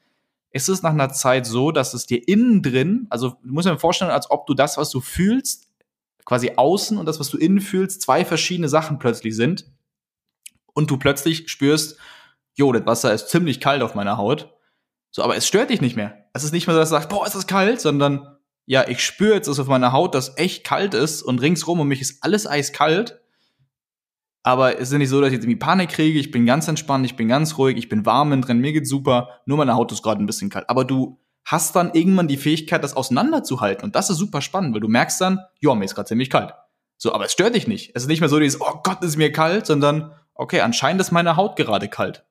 ist 0.51 0.69
es 0.69 0.83
nach 0.83 0.91
einer 0.91 1.11
Zeit 1.11 1.47
so, 1.47 1.71
dass 1.71 1.95
es 1.95 2.07
dir 2.07 2.27
innen 2.27 2.63
drin, 2.63 3.07
also 3.11 3.37
du 3.45 3.53
musst 3.53 3.69
dir 3.69 3.79
vorstellen, 3.79 4.11
als 4.11 4.31
ob 4.31 4.47
du 4.47 4.55
das, 4.55 4.77
was 4.77 4.91
du 4.91 5.01
fühlst, 5.01 5.69
quasi 6.25 6.53
außen 6.57 6.99
und 6.99 7.07
das, 7.07 7.21
was 7.21 7.29
du 7.29 7.39
innen 7.39 7.61
fühlst, 7.61 8.03
zwei 8.03 8.25
verschiedene 8.25 8.69
Sachen 8.69 8.99
plötzlich 8.99 9.37
sind. 9.37 9.67
Und 10.75 10.91
du 10.91 10.97
plötzlich 10.97 11.49
spürst, 11.49 11.99
jo, 12.55 12.73
das 12.73 12.87
Wasser 12.87 13.13
ist 13.13 13.29
ziemlich 13.29 13.61
kalt 13.61 13.83
auf 13.83 13.95
meiner 13.95 14.17
Haut. 14.17 14.53
So, 15.11 15.23
aber 15.23 15.37
es 15.37 15.47
stört 15.47 15.71
dich 15.71 15.81
nicht 15.81 15.97
mehr. 15.97 16.27
Es 16.33 16.45
ist 16.45 16.53
nicht 16.53 16.67
mehr 16.67 16.75
so, 16.75 16.81
dass 16.81 16.91
du 16.91 16.95
sagst, 16.95 17.09
boah, 17.09 17.27
ist 17.27 17.35
das 17.35 17.47
kalt, 17.47 17.81
sondern 17.81 18.37
ja, 18.67 18.87
ich 18.87 19.05
spüre 19.05 19.35
jetzt, 19.35 19.49
dass 19.49 19.59
auf 19.59 19.67
meiner 19.67 19.93
Haut 19.93 20.15
das 20.15 20.37
echt 20.37 20.65
kalt 20.65 20.95
ist 20.95 21.23
und 21.23 21.41
ringsrum 21.41 21.81
um 21.81 21.89
mich 21.89 22.01
ist 22.01 22.23
alles 22.23 22.47
eiskalt. 22.47 23.21
Aber 24.43 24.79
es 24.79 24.93
ist 24.93 24.99
nicht 24.99 25.09
so, 25.09 25.21
dass 25.21 25.29
ich 25.29 25.35
jetzt 25.35 25.45
irgendwie 25.45 25.59
Panik 25.59 25.91
kriege. 25.91 26.19
Ich 26.19 26.31
bin 26.31 26.47
ganz 26.47 26.67
entspannt, 26.69 27.05
ich 27.05 27.17
bin 27.17 27.29
ganz 27.29 27.59
ruhig, 27.59 27.77
ich 27.77 27.89
bin 27.89 28.07
warm 28.07 28.33
innen 28.33 28.43
drin, 28.43 28.59
mir 28.59 28.73
geht's 28.73 28.89
super. 28.89 29.41
Nur 29.45 29.59
meine 29.59 29.75
Haut 29.75 29.93
ist 29.93 30.03
gerade 30.03 30.23
ein 30.23 30.27
bisschen 30.27 30.51
kalt. 30.51 30.71
Aber 30.71 30.85
du 30.85 31.19
hast 31.45 31.75
dann 31.75 31.93
irgendwann 31.93 32.29
die 32.29 32.37
Fähigkeit, 32.37 32.85
das 32.85 32.97
auseinanderzuhalten. 32.97 33.85
Und 33.85 33.97
das 33.97 34.09
ist 34.09 34.19
super 34.19 34.41
spannend, 34.41 34.73
weil 34.73 34.81
du 34.81 34.89
merkst 34.89 35.21
dann, 35.21 35.41
ja, 35.59 35.75
mir 35.75 35.85
ist 35.85 35.95
gerade 35.95 36.09
ziemlich 36.09 36.31
kalt. 36.31 36.55
So, 36.97 37.13
aber 37.13 37.25
es 37.25 37.33
stört 37.33 37.55
dich 37.55 37.67
nicht. 37.67 37.93
Es 37.95 38.03
ist 38.03 38.09
nicht 38.09 38.21
mehr 38.21 38.29
so 38.29 38.39
dieses, 38.39 38.61
oh 38.61 38.81
Gott, 38.83 39.03
ist 39.03 39.17
mir 39.17 39.33
kalt, 39.33 39.67
sondern, 39.67 40.13
okay, 40.35 40.61
anscheinend 40.61 41.01
ist 41.01 41.11
meine 41.11 41.37
Haut 41.37 41.57
gerade 41.57 41.89
kalt. 41.89 42.25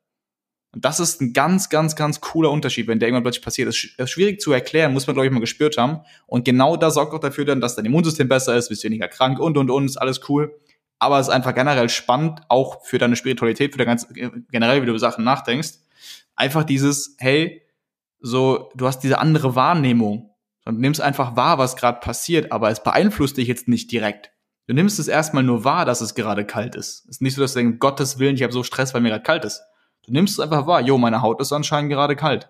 Und 0.71 0.85
das 0.85 0.99
ist 0.99 1.19
ein 1.19 1.33
ganz, 1.33 1.69
ganz, 1.69 1.95
ganz 1.95 2.21
cooler 2.21 2.51
Unterschied, 2.51 2.87
wenn 2.87 2.99
der 2.99 3.07
irgendwann 3.07 3.23
plötzlich 3.23 3.43
passiert. 3.43 3.67
Das 3.67 3.75
ist 3.75 4.09
schwierig 4.11 4.39
zu 4.39 4.51
erklären, 4.51 4.93
muss 4.93 5.07
man, 5.07 5.15
glaube 5.15 5.25
ich, 5.25 5.31
mal 5.33 5.39
gespürt 5.39 5.77
haben. 5.77 6.01
Und 6.27 6.45
genau 6.45 6.77
das 6.77 6.93
sorgt 6.93 7.13
auch 7.13 7.19
dafür 7.19 7.45
dann, 7.45 7.59
dass 7.59 7.75
dein 7.75 7.85
Immunsystem 7.85 8.27
besser 8.27 8.55
ist, 8.55 8.69
bist 8.69 8.83
weniger 8.83 9.07
krank 9.07 9.39
und, 9.39 9.57
und, 9.57 9.71
und, 9.71 9.85
ist 9.85 9.97
alles 9.97 10.21
cool. 10.29 10.59
Aber 10.99 11.19
es 11.19 11.27
ist 11.27 11.33
einfach 11.33 11.55
generell 11.55 11.89
spannend, 11.89 12.41
auch 12.49 12.85
für 12.85 12.99
deine 12.99 13.15
Spiritualität, 13.15 13.71
für 13.71 13.79
deine 13.79 13.87
ganze, 13.87 14.07
generell, 14.51 14.81
wie 14.81 14.85
du 14.85 14.91
über 14.91 14.99
Sachen 14.99 15.23
nachdenkst. 15.23 15.79
Einfach 16.35 16.63
dieses, 16.63 17.15
hey, 17.17 17.63
so, 18.19 18.69
du 18.75 18.85
hast 18.85 18.99
diese 18.99 19.17
andere 19.17 19.55
Wahrnehmung. 19.55 20.29
Und 20.65 20.79
nimmst 20.79 21.01
einfach 21.01 21.35
wahr, 21.35 21.57
was 21.57 21.77
gerade 21.77 21.99
passiert, 21.99 22.51
aber 22.51 22.69
es 22.69 22.83
beeinflusst 22.83 23.37
dich 23.37 23.47
jetzt 23.47 23.67
nicht 23.67 23.91
direkt. 23.91 24.31
Du 24.67 24.75
nimmst 24.75 24.99
es 24.99 25.07
erstmal 25.07 25.41
nur 25.41 25.63
wahr, 25.63 25.83
dass 25.83 25.99
es 25.99 26.13
gerade 26.13 26.45
kalt 26.45 26.75
ist. 26.75 27.05
Es 27.05 27.15
ist 27.15 27.21
nicht 27.23 27.33
so, 27.33 27.41
dass 27.41 27.53
du 27.53 27.59
denkst, 27.59 27.79
Gottes 27.79 28.19
Willen, 28.19 28.35
ich 28.35 28.43
habe 28.43 28.53
so 28.53 28.61
Stress, 28.61 28.93
weil 28.93 29.01
mir 29.01 29.09
gerade 29.09 29.23
kalt 29.23 29.45
ist. 29.45 29.63
Du 30.09 30.13
nimmst 30.13 30.33
es 30.33 30.39
einfach 30.39 30.65
wahr, 30.65 30.81
jo, 30.81 30.97
meine 30.97 31.21
Haut 31.21 31.39
ist 31.39 31.53
anscheinend 31.53 31.91
gerade 31.91 32.15
kalt. 32.15 32.49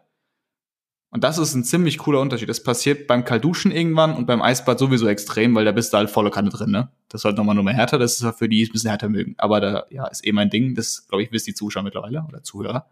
Und 1.12 1.26
das 1.26 1.38
ist 1.38 1.54
ein 1.56 1.66
ziemlich 1.66 1.98
cooler 1.98 2.22
Unterschied. 2.22 2.48
Das 2.48 2.64
passiert 2.64 3.06
beim 3.06 3.26
Kaltduschen 3.26 3.72
irgendwann 3.72 4.16
und 4.16 4.28
beim 4.28 4.42
Eisbad 4.42 4.80
sowieso 4.80 5.08
extrem, 5.08 5.54
weil 5.56 5.66
da 5.66 5.74
bist 5.74 5.92
du 5.92 5.98
halt 5.98 6.10
volle 6.10 6.32
Kanne 6.32 6.52
drin, 6.52 6.72
ne? 6.72 6.90
Das 7.10 7.26
halt 7.26 7.36
nochmal 7.36 7.56
nur 7.56 7.66
mehr 7.66 7.74
härter, 7.74 8.00
das 8.00 8.16
ist 8.16 8.24
halt 8.24 8.36
für 8.36 8.48
die, 8.48 8.58
die 8.58 8.64
es 8.64 8.70
ein 8.70 8.72
bisschen 8.72 8.90
härter 8.92 9.10
mögen. 9.10 9.36
Aber 9.38 9.60
da, 9.60 9.84
ja, 9.90 10.08
ist 10.08 10.26
eh 10.26 10.32
mein 10.32 10.50
Ding. 10.50 10.74
Das, 10.74 11.06
glaube 11.10 11.22
ich, 11.24 11.34
wissen 11.34 11.48
die 11.48 11.54
Zuschauer 11.54 11.84
mittlerweile 11.84 12.24
oder 12.30 12.44
Zuhörer. 12.44 12.86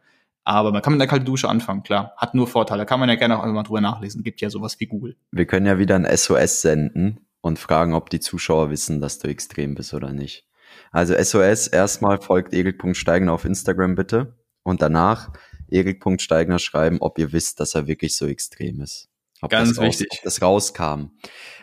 Aber 0.44 0.74
man 0.74 0.82
kann 0.82 0.92
mit 0.92 1.02
einer 1.02 1.10
kalten 1.10 1.26
Dusche 1.26 1.48
anfangen, 1.48 1.84
klar. 1.84 2.12
Hat 2.18 2.34
nur 2.34 2.48
Vorteile. 2.48 2.86
Kann 2.86 3.00
man 3.00 3.08
ja 3.08 3.16
gerne 3.16 3.40
auch 3.40 3.44
einfach 3.44 3.64
drüber 3.64 3.82
nachlesen. 3.82 4.22
Gibt 4.22 4.42
ja 4.42 4.50
sowas 4.50 4.78
wie 4.82 4.88
Google. 4.88 5.16
Wir 5.32 5.46
können 5.46 5.66
ja 5.66 5.80
wieder 5.80 5.96
ein 5.96 6.06
SOS 6.06 6.62
senden 6.62 7.22
und 7.40 7.58
fragen, 7.58 7.94
ob 7.94 8.10
die 8.10 8.20
Zuschauer 8.20 8.70
wissen, 8.70 9.00
dass 9.00 9.20
du 9.20 9.30
extrem 9.30 9.76
bist 9.76 9.94
oder 9.94 10.12
nicht. 10.12 10.46
Also 10.92 11.14
SOS, 11.14 11.68
erstmal 11.68 12.20
folgt 12.20 12.54
Erik.steigner 12.54 13.32
auf 13.32 13.46
Instagram 13.46 13.96
bitte 13.96 14.37
und 14.68 14.82
danach 14.82 15.32
Erik.steigner 15.70 16.60
schreiben, 16.60 16.98
ob 17.00 17.18
ihr 17.20 17.32
wisst, 17.32 17.60
dass 17.60 17.76
er 17.76 17.88
wirklich 17.88 18.16
so 18.16 18.28
extrem 18.28 18.82
ist. 18.82 19.10
Ob 19.42 19.52
Ganz 19.52 19.70
das 19.70 19.80
raus, 19.80 19.86
wichtig. 19.86 20.08
Ob 20.12 20.24
das 20.24 20.42
rauskam. 20.42 21.12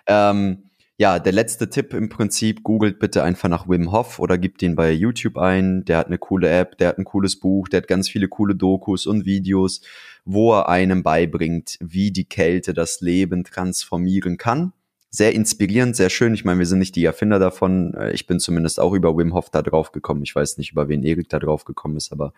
Ähm, 0.07 0.71
ja, 0.97 1.19
der 1.19 1.33
letzte 1.33 1.69
Tipp 1.69 1.93
im 1.93 2.09
Prinzip, 2.09 2.62
googelt 2.62 3.01
bitte 3.01 3.25
einfach 3.25 3.49
nach 3.49 3.69
Wim 3.69 3.90
Hof 3.90 4.21
oder 4.21 4.38
gibt 4.38 4.62
ihn 4.62 4.77
bei 4.77 4.93
YouTube 4.93 5.38
ein. 5.38 5.85
Der 5.85 5.99
hat 5.99 6.07
eine 6.07 6.19
coole 6.19 6.49
App, 6.49 6.79
der 6.79 6.88
hat 6.88 6.99
ein 6.99 7.05
cooles 7.05 7.40
Buch, 7.40 7.69
der 7.69 7.79
hat 7.79 7.88
ganz 7.88 8.09
viele 8.09 8.29
coole 8.29 8.55
Dokus 8.55 9.07
und 9.07 9.25
Videos, 9.27 9.81
wo 10.25 10.55
er 10.55 10.69
einem 10.69 11.03
beibringt, 11.03 11.77
wie 11.81 12.12
die 12.12 12.27
Kälte 12.27 12.75
das 12.75 13.01
Leben 13.01 13.43
transformieren 13.43 14.37
kann. 14.37 14.73
Sehr 15.14 15.33
inspirierend, 15.33 15.94
sehr 15.94 16.11
schön. 16.11 16.35
Ich 16.35 16.44
meine, 16.44 16.59
wir 16.59 16.66
sind 16.66 16.81
nicht 16.81 16.96
die 16.96 17.05
Erfinder 17.05 17.38
davon. 17.38 17.94
Äh, 17.94 18.11
ich 18.14 18.27
bin 18.27 18.40
zumindest 18.40 18.81
auch 18.81 18.92
über 18.94 19.16
Wim 19.16 19.33
Hof 19.33 19.48
da 19.48 19.62
drauf 19.62 19.92
gekommen. 19.92 20.24
Ich 20.24 20.35
weiß 20.35 20.59
nicht, 20.59 20.72
über 20.72 20.88
wen 20.88 21.05
Erik 21.05 21.29
da 21.29 21.38
drauf 21.38 21.64
gekommen 21.64 21.96
ist, 21.96 22.11
aber 22.11 22.33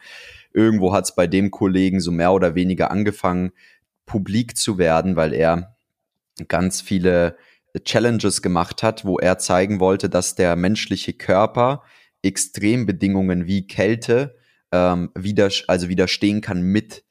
irgendwo 0.53 0.93
hat 0.93 1.05
es 1.05 1.15
bei 1.15 1.27
dem 1.27 1.51
Kollegen 1.51 2.01
so 2.01 2.13
mehr 2.13 2.35
oder 2.35 2.55
weniger 2.55 2.91
angefangen, 2.91 3.53
publik 4.05 4.59
zu 4.59 4.77
werden, 4.77 5.17
weil 5.17 5.33
er 5.33 5.75
ganz 6.49 6.83
viele 6.83 7.39
Challenges 7.83 8.43
gemacht 8.43 8.83
hat, 8.83 9.07
wo 9.07 9.19
er 9.19 9.39
zeigen 9.39 9.81
wollte, 9.81 10.11
dass 10.11 10.35
der 10.35 10.55
menschliche 10.55 11.15
Körper 11.15 11.83
Extrembedingungen 12.21 13.47
wie 13.47 13.67
Kälte 13.67 14.37
ähm, 14.71 15.13
wider, 15.15 15.49
also 15.67 15.89
widerstehen 15.89 16.43
kann 16.43 16.61
mit 16.61 17.05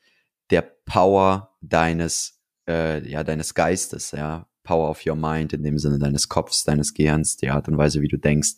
der 0.51 0.61
Power 0.61 1.55
deines, 1.61 2.39
äh, 2.69 3.03
ja, 3.09 3.23
deines 3.23 3.55
Geistes, 3.55 4.11
ja. 4.11 4.45
Power 4.65 4.89
of 4.89 5.05
your 5.05 5.15
mind 5.15 5.53
in 5.53 5.63
dem 5.63 5.77
Sinne 5.77 5.99
deines 5.99 6.27
Kopfs, 6.27 6.65
deines 6.65 6.93
Gehirns, 6.93 7.37
die 7.37 7.49
Art 7.49 7.69
und 7.69 7.77
Weise, 7.77 8.01
wie 8.01 8.09
du 8.09 8.17
denkst. 8.17 8.55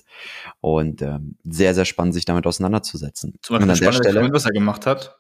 Und 0.60 1.04
ähm, 1.04 1.36
sehr, 1.43 1.76
sehr 1.76 1.86
spannend, 1.86 2.15
sich 2.15 2.26
damit 2.26 2.48
auseinanderzusetzen. 2.48 3.36
Zum 3.43 3.60
Beispiel 3.60 3.86
der 3.86 3.91
Stelle, 3.91 4.34
was 4.34 4.46
er 4.46 4.52
gemacht 4.52 4.88
hat, 4.88 5.15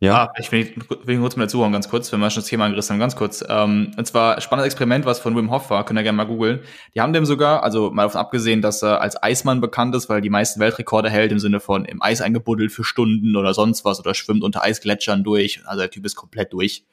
ja. 0.00 0.24
Ah, 0.24 0.32
ich 0.38 0.50
will, 0.52 0.70
will 1.04 1.18
kurz 1.18 1.36
mal 1.36 1.44
dazuhauen, 1.44 1.72
ganz 1.72 1.88
kurz, 1.88 2.12
wenn 2.12 2.20
wir 2.20 2.28
schon 2.28 2.42
das 2.42 2.48
Thema 2.50 2.66
angerissen 2.66 2.92
haben, 2.94 3.00
ganz 3.00 3.16
kurz. 3.16 3.44
Ähm, 3.48 3.92
und 3.96 4.06
zwar 4.06 4.40
spannendes 4.40 4.66
Experiment, 4.66 5.06
was 5.06 5.20
von 5.20 5.36
Wim 5.36 5.50
Hof 5.50 5.70
war, 5.70 5.84
könnt 5.84 5.98
ihr 5.98 6.02
gerne 6.02 6.16
mal 6.16 6.26
googeln. 6.26 6.60
Die 6.94 7.00
haben 7.00 7.12
dem 7.12 7.24
sogar, 7.24 7.62
also 7.62 7.90
mal 7.90 8.02
davon 8.02 8.20
abgesehen, 8.20 8.60
dass 8.60 8.82
er 8.82 9.00
als 9.00 9.22
Eismann 9.22 9.60
bekannt 9.60 9.94
ist, 9.94 10.08
weil 10.08 10.18
er 10.18 10.20
die 10.20 10.30
meisten 10.30 10.60
Weltrekorde 10.60 11.08
hält, 11.10 11.32
im 11.32 11.38
Sinne 11.38 11.60
von 11.60 11.84
im 11.84 12.02
Eis 12.02 12.20
eingebuddelt 12.20 12.72
für 12.72 12.84
Stunden 12.84 13.36
oder 13.36 13.54
sonst 13.54 13.84
was 13.84 14.00
oder 14.00 14.14
schwimmt 14.14 14.42
unter 14.42 14.62
Eisgletschern 14.62 15.22
durch. 15.22 15.62
Also 15.64 15.80
der 15.80 15.90
Typ 15.90 16.04
ist 16.04 16.16
komplett 16.16 16.52
durch. 16.52 16.84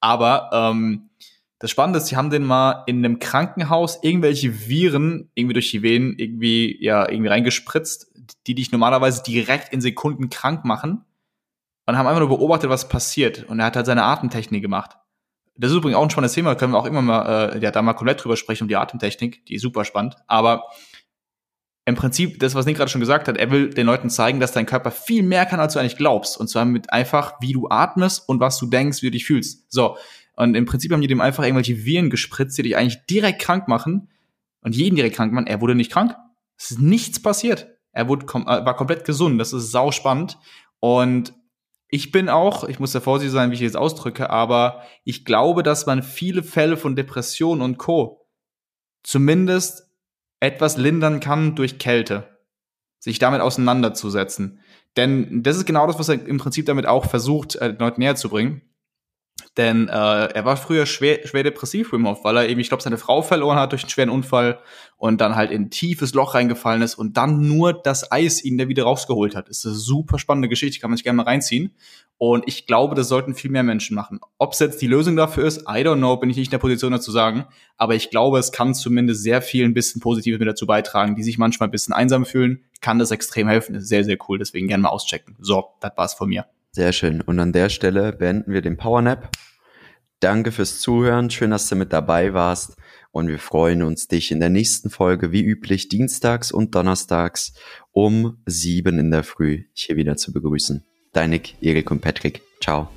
Aber 0.00 0.50
ähm, 0.52 1.09
das 1.60 1.70
Spannende 1.70 1.98
ist, 1.98 2.06
sie 2.06 2.16
haben 2.16 2.30
den 2.30 2.42
mal 2.42 2.84
in 2.86 3.04
einem 3.04 3.18
Krankenhaus 3.18 4.02
irgendwelche 4.02 4.66
Viren 4.66 5.30
irgendwie 5.34 5.52
durch 5.52 5.70
die 5.70 5.82
Venen 5.82 6.18
irgendwie, 6.18 6.82
ja, 6.82 7.08
irgendwie 7.08 7.28
reingespritzt, 7.28 8.10
die 8.46 8.54
dich 8.54 8.72
normalerweise 8.72 9.22
direkt 9.22 9.72
in 9.72 9.82
Sekunden 9.82 10.30
krank 10.30 10.64
machen 10.64 11.04
und 11.86 11.98
haben 11.98 12.06
einfach 12.06 12.20
nur 12.20 12.30
beobachtet, 12.30 12.70
was 12.70 12.88
passiert. 12.88 13.44
Und 13.44 13.60
er 13.60 13.66
hat 13.66 13.76
halt 13.76 13.84
seine 13.84 14.04
Atemtechnik 14.04 14.62
gemacht. 14.62 14.96
Das 15.54 15.70
ist 15.70 15.76
übrigens 15.76 15.98
auch 15.98 16.02
ein 16.02 16.08
spannendes 16.08 16.32
Thema, 16.32 16.54
können 16.54 16.72
wir 16.72 16.78
auch 16.78 16.86
immer 16.86 17.02
mal, 17.02 17.50
äh, 17.52 17.58
ja, 17.58 17.70
da 17.70 17.82
mal 17.82 17.92
komplett 17.92 18.24
drüber 18.24 18.38
sprechen, 18.38 18.64
um 18.64 18.68
die 18.68 18.76
Atemtechnik, 18.76 19.44
die 19.44 19.56
ist 19.56 19.62
super 19.62 19.84
spannend. 19.84 20.16
Aber 20.26 20.64
im 21.84 21.94
Prinzip, 21.94 22.38
das, 22.40 22.54
was 22.54 22.64
Nick 22.64 22.78
gerade 22.78 22.90
schon 22.90 23.00
gesagt 23.00 23.28
hat, 23.28 23.36
er 23.36 23.50
will 23.50 23.68
den 23.68 23.86
Leuten 23.86 24.08
zeigen, 24.08 24.40
dass 24.40 24.52
dein 24.52 24.64
Körper 24.64 24.90
viel 24.90 25.22
mehr 25.22 25.44
kann, 25.44 25.60
als 25.60 25.74
du 25.74 25.78
eigentlich 25.78 25.96
glaubst. 25.96 26.38
Und 26.38 26.48
zwar 26.48 26.64
mit 26.64 26.90
einfach, 26.90 27.34
wie 27.40 27.52
du 27.52 27.68
atmest 27.68 28.26
und 28.28 28.40
was 28.40 28.58
du 28.58 28.66
denkst, 28.66 29.02
wie 29.02 29.06
du 29.06 29.12
dich 29.12 29.26
fühlst. 29.26 29.70
So. 29.70 29.98
Und 30.34 30.54
im 30.54 30.66
Prinzip 30.66 30.92
haben 30.92 31.00
die 31.00 31.06
dem 31.06 31.20
einfach 31.20 31.44
irgendwelche 31.44 31.84
Viren 31.84 32.10
gespritzt, 32.10 32.56
die 32.58 32.62
dich 32.62 32.76
eigentlich 32.76 33.04
direkt 33.06 33.40
krank 33.40 33.68
machen. 33.68 34.08
Und 34.62 34.76
jeden 34.76 34.96
direkt 34.96 35.16
krank 35.16 35.32
machen. 35.32 35.46
Er 35.46 35.60
wurde 35.60 35.74
nicht 35.74 35.90
krank. 35.90 36.14
Es 36.56 36.70
ist 36.70 36.80
nichts 36.80 37.20
passiert. 37.20 37.68
Er 37.92 38.08
wurde 38.08 38.26
kom 38.26 38.42
äh, 38.42 38.64
war 38.64 38.76
komplett 38.76 39.04
gesund. 39.04 39.40
Das 39.40 39.52
ist 39.52 39.70
sau 39.70 39.90
spannend. 39.90 40.38
Und 40.78 41.34
ich 41.88 42.12
bin 42.12 42.28
auch, 42.28 42.64
ich 42.64 42.78
muss 42.78 42.92
da 42.92 43.00
vorsichtig 43.00 43.32
sein, 43.32 43.50
wie 43.50 43.54
ich 43.54 43.60
jetzt 43.60 43.76
ausdrücke, 43.76 44.30
aber 44.30 44.82
ich 45.04 45.24
glaube, 45.24 45.62
dass 45.62 45.86
man 45.86 46.02
viele 46.02 46.42
Fälle 46.42 46.76
von 46.76 46.94
Depression 46.94 47.60
und 47.60 47.78
Co. 47.78 48.28
zumindest 49.02 49.90
etwas 50.38 50.76
lindern 50.76 51.20
kann 51.20 51.56
durch 51.56 51.78
Kälte. 51.78 52.38
Sich 52.98 53.18
damit 53.18 53.40
auseinanderzusetzen. 53.40 54.60
Denn 54.96 55.42
das 55.42 55.56
ist 55.56 55.66
genau 55.66 55.86
das, 55.86 55.98
was 55.98 56.08
er 56.08 56.24
im 56.26 56.38
Prinzip 56.38 56.66
damit 56.66 56.86
auch 56.86 57.06
versucht, 57.06 57.56
äh, 57.56 57.74
Leuten 57.78 58.00
näher 58.00 58.16
zu 58.16 58.28
bringen. 58.28 58.62
Denn 59.56 59.88
äh, 59.88 59.92
er 59.92 60.44
war 60.44 60.56
früher 60.56 60.86
schwer, 60.86 61.26
schwer 61.26 61.42
depressiv, 61.42 61.92
Wim 61.92 62.06
Hof, 62.06 62.22
weil 62.22 62.36
er 62.36 62.48
eben, 62.48 62.60
ich 62.60 62.68
glaube, 62.68 62.84
seine 62.84 62.98
Frau 62.98 63.20
verloren 63.20 63.58
hat 63.58 63.72
durch 63.72 63.82
einen 63.82 63.90
schweren 63.90 64.10
Unfall 64.10 64.60
und 64.96 65.20
dann 65.20 65.34
halt 65.34 65.50
in 65.50 65.62
ein 65.62 65.70
tiefes 65.70 66.14
Loch 66.14 66.34
reingefallen 66.34 66.82
ist 66.82 66.94
und 66.94 67.16
dann 67.16 67.48
nur 67.48 67.72
das 67.72 68.12
Eis 68.12 68.44
ihn 68.44 68.58
da 68.58 68.68
wieder 68.68 68.84
rausgeholt 68.84 69.34
hat. 69.34 69.48
Ist 69.48 69.66
eine 69.66 69.74
super 69.74 70.20
spannende 70.20 70.48
Geschichte, 70.48 70.80
kann 70.80 70.90
man 70.90 70.96
sich 70.96 71.04
gerne 71.04 71.16
mal 71.16 71.24
reinziehen. 71.24 71.74
Und 72.16 72.44
ich 72.46 72.66
glaube, 72.66 72.94
das 72.94 73.08
sollten 73.08 73.34
viel 73.34 73.50
mehr 73.50 73.62
Menschen 73.62 73.96
machen. 73.96 74.20
Ob 74.38 74.52
es 74.52 74.60
jetzt 74.60 74.80
die 74.82 74.86
Lösung 74.86 75.16
dafür 75.16 75.46
ist, 75.46 75.62
I 75.62 75.82
don't 75.82 75.96
know, 75.96 76.16
bin 76.16 76.30
ich 76.30 76.36
nicht 76.36 76.48
in 76.48 76.52
der 76.52 76.58
Position 76.58 76.92
dazu 76.92 77.10
sagen. 77.10 77.46
Aber 77.76 77.94
ich 77.94 78.10
glaube, 78.10 78.38
es 78.38 78.52
kann 78.52 78.74
zumindest 78.74 79.22
sehr 79.22 79.42
viel 79.42 79.64
ein 79.64 79.74
bisschen 79.74 80.00
Positives 80.00 80.38
mit 80.38 80.46
dazu 80.46 80.66
beitragen, 80.66 81.16
die 81.16 81.22
sich 81.22 81.38
manchmal 81.38 81.68
ein 81.68 81.72
bisschen 81.72 81.94
einsam 81.94 82.24
fühlen. 82.24 82.64
Kann 82.82 82.98
das 82.98 83.10
extrem 83.10 83.48
helfen. 83.48 83.74
Ist 83.74 83.88
sehr, 83.88 84.04
sehr 84.04 84.18
cool. 84.28 84.38
Deswegen 84.38 84.68
gerne 84.68 84.82
mal 84.82 84.90
auschecken. 84.90 85.34
So, 85.40 85.70
das 85.80 85.92
war's 85.96 86.14
von 86.14 86.28
mir. 86.28 86.46
Sehr 86.72 86.92
schön. 86.92 87.20
Und 87.20 87.40
an 87.40 87.52
der 87.52 87.68
Stelle 87.68 88.12
beenden 88.12 88.52
wir 88.52 88.62
den 88.62 88.76
Powernap. 88.76 89.30
Danke 90.20 90.52
fürs 90.52 90.78
Zuhören. 90.80 91.28
Schön, 91.30 91.50
dass 91.50 91.68
du 91.68 91.74
mit 91.74 91.92
dabei 91.92 92.32
warst. 92.32 92.76
Und 93.10 93.26
wir 93.26 93.40
freuen 93.40 93.82
uns, 93.82 94.06
dich 94.06 94.30
in 94.30 94.38
der 94.38 94.50
nächsten 94.50 94.88
Folge, 94.88 95.32
wie 95.32 95.42
üblich, 95.42 95.88
dienstags 95.88 96.52
und 96.52 96.74
donnerstags 96.76 97.54
um 97.90 98.40
sieben 98.46 99.00
in 99.00 99.10
der 99.10 99.24
Früh 99.24 99.64
hier 99.72 99.96
wieder 99.96 100.16
zu 100.16 100.32
begrüßen. 100.32 100.84
Dein 101.12 101.30
Nick, 101.30 101.56
Erik 101.60 101.90
und 101.90 102.02
Patrick. 102.02 102.42
Ciao. 102.62 102.88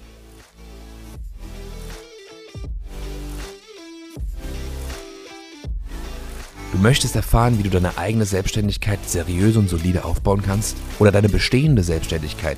Du 6.74 6.80
möchtest 6.80 7.16
erfahren, 7.16 7.60
wie 7.60 7.64
du 7.64 7.70
deine 7.70 8.00
eigene 8.00 8.26
Selbstständigkeit 8.26 8.98
seriös 9.08 9.58
und 9.58 9.70
solide 9.70 10.06
aufbauen 10.06 10.42
kannst 10.42 10.76
oder 10.98 11.12
deine 11.12 11.30
bestehende 11.30 11.84
Selbstständigkeit 11.84 12.58